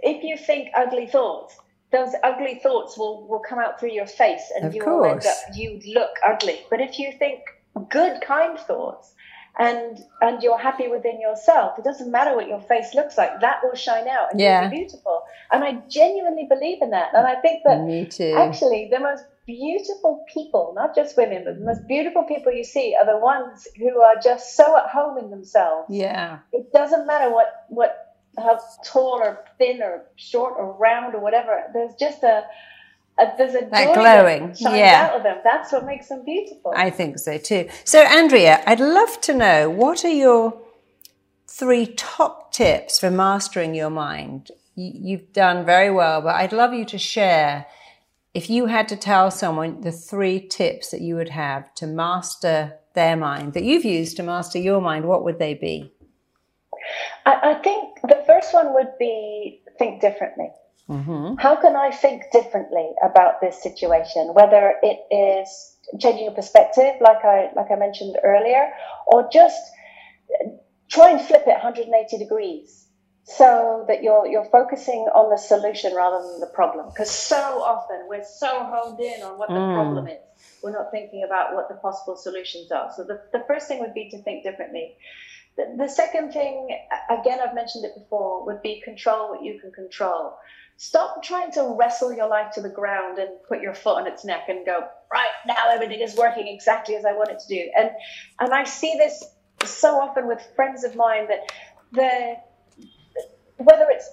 [0.00, 1.56] if you think ugly thoughts,
[1.90, 5.02] those ugly thoughts will, will come out through your face and of you course.
[5.02, 6.60] will end up, you look ugly.
[6.70, 7.40] But if you think
[7.88, 9.14] good, kind thoughts,
[9.58, 11.78] and and you're happy within yourself.
[11.78, 14.62] It doesn't matter what your face looks like; that will shine out and yeah.
[14.62, 15.22] you'll be beautiful.
[15.50, 17.14] And I genuinely believe in that.
[17.14, 18.34] And I think that Me too.
[18.36, 22.94] actually the most beautiful people, not just women, but the most beautiful people you see
[22.94, 25.86] are the ones who are just so at home in themselves.
[25.90, 26.38] Yeah.
[26.52, 31.64] It doesn't matter what what how tall or thin or short or round or whatever.
[31.72, 32.44] There's just a
[33.18, 35.08] uh, there's a that glowing, that yeah.
[35.10, 35.38] out of them.
[35.44, 36.72] That's what makes them beautiful.
[36.76, 37.68] I think so too.
[37.84, 40.60] So, Andrea, I'd love to know what are your
[41.46, 44.50] three top tips for mastering your mind.
[44.76, 47.66] You've done very well, but I'd love you to share
[48.34, 52.74] if you had to tell someone the three tips that you would have to master
[52.94, 55.92] their mind that you've used to master your mind, what would they be?
[57.26, 60.50] I, I think the first one would be think differently.
[60.88, 61.34] Mm-hmm.
[61.38, 64.32] How can I think differently about this situation?
[64.32, 68.72] Whether it is changing your perspective, like I like I mentioned earlier,
[69.06, 69.60] or just
[70.88, 72.86] try and flip it 180 degrees
[73.24, 76.86] so that you're you're focusing on the solution rather than the problem.
[76.88, 79.74] Because so often we're so honed in on what the mm.
[79.74, 80.18] problem is,
[80.62, 82.90] we're not thinking about what the possible solutions are.
[82.96, 84.94] So the, the first thing would be to think differently.
[85.58, 86.68] The, the second thing,
[87.10, 90.38] again, I've mentioned it before, would be control what you can control.
[90.80, 94.24] Stop trying to wrestle your life to the ground and put your foot on its
[94.24, 97.70] neck and go, right now everything is working exactly as I want it to do.
[97.76, 97.90] And
[98.38, 99.24] and I see this
[99.64, 101.50] so often with friends of mine that
[101.92, 102.36] the
[103.56, 104.08] whether it's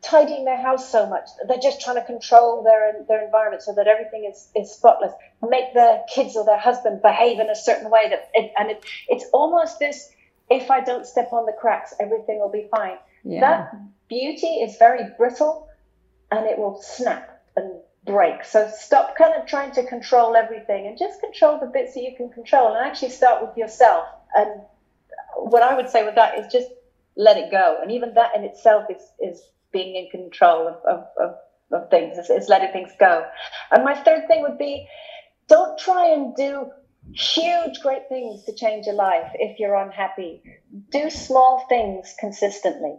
[0.00, 3.86] tidying their house so much they're just trying to control their their environment so that
[3.86, 5.12] everything is, is spotless
[5.46, 8.82] make their kids or their husband behave in a certain way that it, and it,
[9.08, 10.08] it's almost this
[10.48, 13.40] if i don't step on the cracks everything will be fine yeah.
[13.40, 13.74] that
[14.08, 15.67] beauty is very brittle
[16.30, 20.98] and it will snap and break so stop kind of trying to control everything and
[20.98, 24.62] just control the bits that you can control and actually start with yourself and
[25.36, 26.68] what i would say with that is just
[27.18, 27.78] let it go.
[27.82, 31.34] And even that in itself is, is being in control of, of, of,
[31.72, 33.26] of things, is, is letting things go.
[33.70, 34.86] And my third thing would be
[35.48, 36.70] don't try and do
[37.12, 40.42] huge, great things to change your life if you're unhappy.
[40.90, 42.94] Do small things consistently.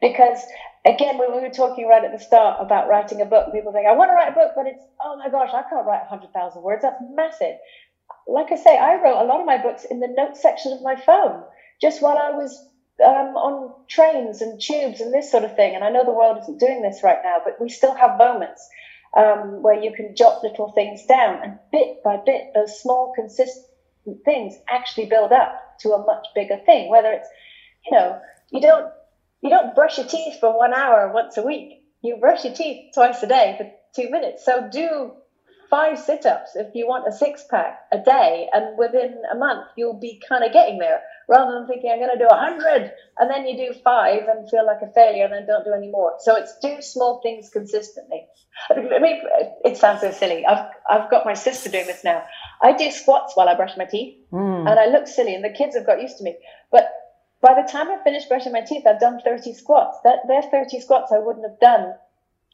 [0.00, 0.40] Because
[0.84, 3.86] again, when we were talking right at the start about writing a book, people think,
[3.86, 6.62] I want to write a book, but it's, oh my gosh, I can't write 100,000
[6.62, 6.82] words.
[6.82, 7.56] That's massive.
[8.26, 10.82] Like I say, I wrote a lot of my books in the notes section of
[10.82, 11.42] my phone,
[11.80, 12.68] just while I was
[13.04, 15.74] um, on trains and tubes and this sort of thing.
[15.74, 18.66] And I know the world isn't doing this right now, but we still have moments
[19.16, 23.64] um, where you can jot little things down, and bit by bit, those small, consistent
[24.24, 26.90] things actually build up to a much bigger thing.
[26.90, 27.28] Whether it's,
[27.86, 28.20] you know,
[28.50, 28.90] you don't
[29.44, 31.84] you don't brush your teeth for one hour once a week.
[32.02, 34.44] You brush your teeth twice a day for two minutes.
[34.44, 35.12] So do
[35.70, 40.22] five sit-ups if you want a six-pack a day, and within a month you'll be
[40.28, 43.46] kind of getting there rather than thinking I'm going to do a hundred and then
[43.46, 46.14] you do five and feel like a failure and then don't do any more.
[46.20, 48.26] So it's do small things consistently.
[48.70, 49.22] I mean,
[49.64, 50.46] it sounds so silly.
[50.46, 52.22] I've I've got my sister doing this now.
[52.62, 54.70] I do squats while I brush my teeth, mm.
[54.70, 56.36] and I look silly, and the kids have got used to me.
[56.70, 56.88] But
[57.44, 59.98] by the time I finish brushing my teeth, I've done 30 squats.
[60.02, 61.94] That they're 30 squats I wouldn't have done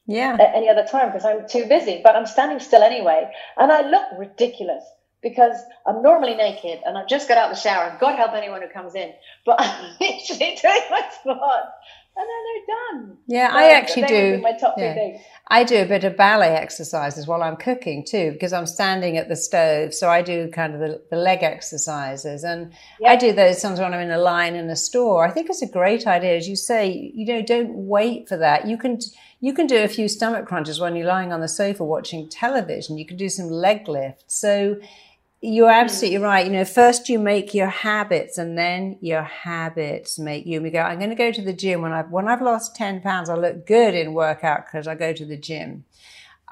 [0.04, 0.36] yeah.
[0.38, 2.00] at any other time because I'm too busy.
[2.02, 4.82] But I'm standing still anyway, and I look ridiculous
[5.22, 7.96] because I'm normally naked and I've just got out of the shower.
[8.00, 9.12] God help anyone who comes in,
[9.46, 11.72] but I'm literally doing my squats
[12.20, 13.16] and then they're done.
[13.26, 14.40] Yeah, so I actually do.
[14.42, 14.94] My top yeah.
[14.94, 15.22] things.
[15.48, 19.28] I do a bit of ballet exercises while I'm cooking too, because I'm standing at
[19.28, 19.94] the stove.
[19.94, 23.12] So I do kind of the, the leg exercises, and yep.
[23.12, 25.26] I do those sometimes when I'm in a line in a store.
[25.26, 27.12] I think it's a great idea, as you say.
[27.14, 28.66] You know, don't wait for that.
[28.66, 28.98] You can
[29.40, 32.98] you can do a few stomach crunches when you're lying on the sofa watching television.
[32.98, 34.24] You can do some leg lifts.
[34.26, 34.76] So
[35.40, 35.84] you're hmm.
[35.84, 36.46] absolutely right.
[36.46, 40.60] You know, first you make your habits and then your habits make you.
[40.60, 43.00] We go, I'm going to go to the gym when I've, when I've lost 10
[43.00, 45.84] pounds, I look good in workout because I go to the gym.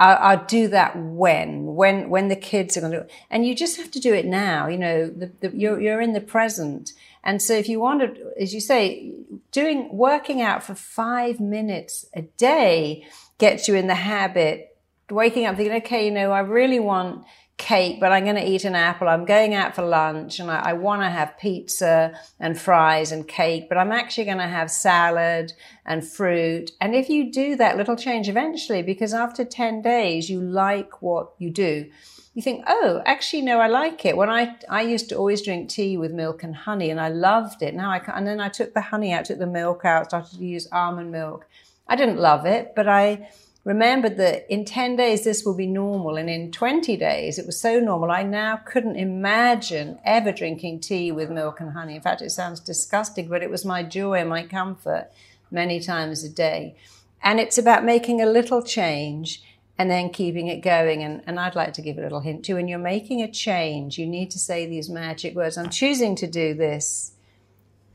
[0.01, 3.07] I'll, I'll, do that when, when, when the kids are going to.
[3.31, 4.69] And you just have to do it now.
[4.69, 6.93] You know, the, the, you're, you're in the present.
[7.25, 9.13] And so if you want to, as you say,
[9.51, 13.07] doing, working out for five minutes a day
[13.39, 14.77] gets you in the habit,
[15.11, 17.25] waking up thinking, okay, you know, I really want,
[17.59, 19.09] cake, but I'm going to eat an apple.
[19.09, 23.27] I'm going out for lunch and I, I want to have pizza and fries and
[23.27, 25.53] cake, but I'm actually going to have salad
[25.85, 26.71] and fruit.
[26.81, 31.33] And if you do that little change eventually, because after 10 days, you like what
[31.39, 31.91] you do,
[32.35, 34.17] you think, oh, actually, no, I like it.
[34.17, 37.63] When I, I used to always drink tea with milk and honey and I loved
[37.63, 37.75] it.
[37.75, 40.39] Now I can, and then I took the honey out, took the milk out, started
[40.39, 41.49] to use almond milk.
[41.89, 43.31] I didn't love it, but I,
[43.69, 47.61] remembered that in 10 days this will be normal and in 20 days it was
[47.61, 51.95] so normal i now couldn't imagine ever drinking tea with milk and honey.
[51.95, 55.11] In fact it sounds disgusting but it was my joy and my comfort
[55.51, 56.77] many times a day.
[57.23, 59.43] And it's about making a little change
[59.77, 61.03] and then keeping it going.
[61.03, 62.55] And, and i'd like to give a little hint too.
[62.55, 65.59] When you're making a change you need to say these magic words.
[65.59, 67.13] I'm choosing to do this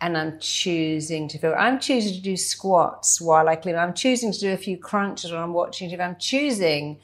[0.04, 1.56] and I'm choosing to feel.
[1.58, 3.78] I'm choosing to do squats while I clean.
[3.78, 6.00] I'm choosing to do a few crunches while I'm watching TV.
[6.02, 7.00] I'm choosing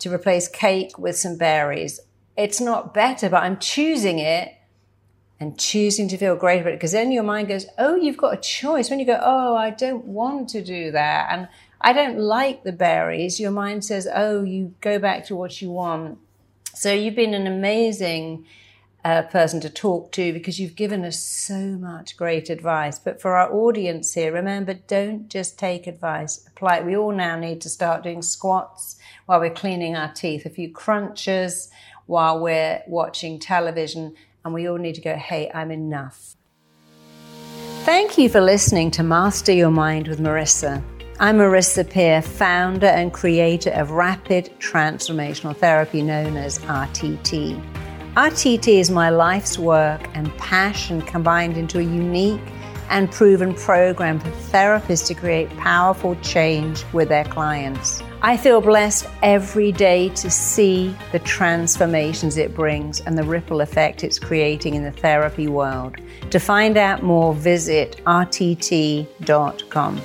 [0.00, 2.00] to replace cake with some berries.
[2.36, 4.48] It's not better, but I'm choosing it.
[5.40, 6.76] and choosing to feel great about it.
[6.76, 8.90] Because then your mind goes, oh, you've got a choice.
[8.90, 11.28] When you go, oh, I don't want to do that.
[11.32, 11.48] And
[11.80, 13.40] I don't like the berries.
[13.40, 16.18] Your mind says, oh, you go back to what you want.
[16.74, 18.44] So you've been an amazing
[19.04, 22.98] uh, person to talk to because you've given us so much great advice.
[22.98, 26.46] But for our audience here, remember, don't just take advice.
[26.48, 26.86] Apply it.
[26.86, 28.96] We all now need to start doing squats
[29.26, 31.70] while we're cleaning our teeth, a few crunches
[32.06, 36.34] while we're watching television, and we all need to go, hey, I'm enough.
[37.84, 40.82] Thank you for listening to Master Your Mind with Marissa.
[41.18, 47.89] I'm Marissa Peer, founder and creator of Rapid Transformational Therapy known as RTT.
[48.16, 52.42] RTT is my life's work and passion combined into a unique
[52.88, 58.02] and proven program for therapists to create powerful change with their clients.
[58.20, 64.02] I feel blessed every day to see the transformations it brings and the ripple effect
[64.02, 65.96] it's creating in the therapy world.
[66.30, 70.00] To find out more, visit rtt.com.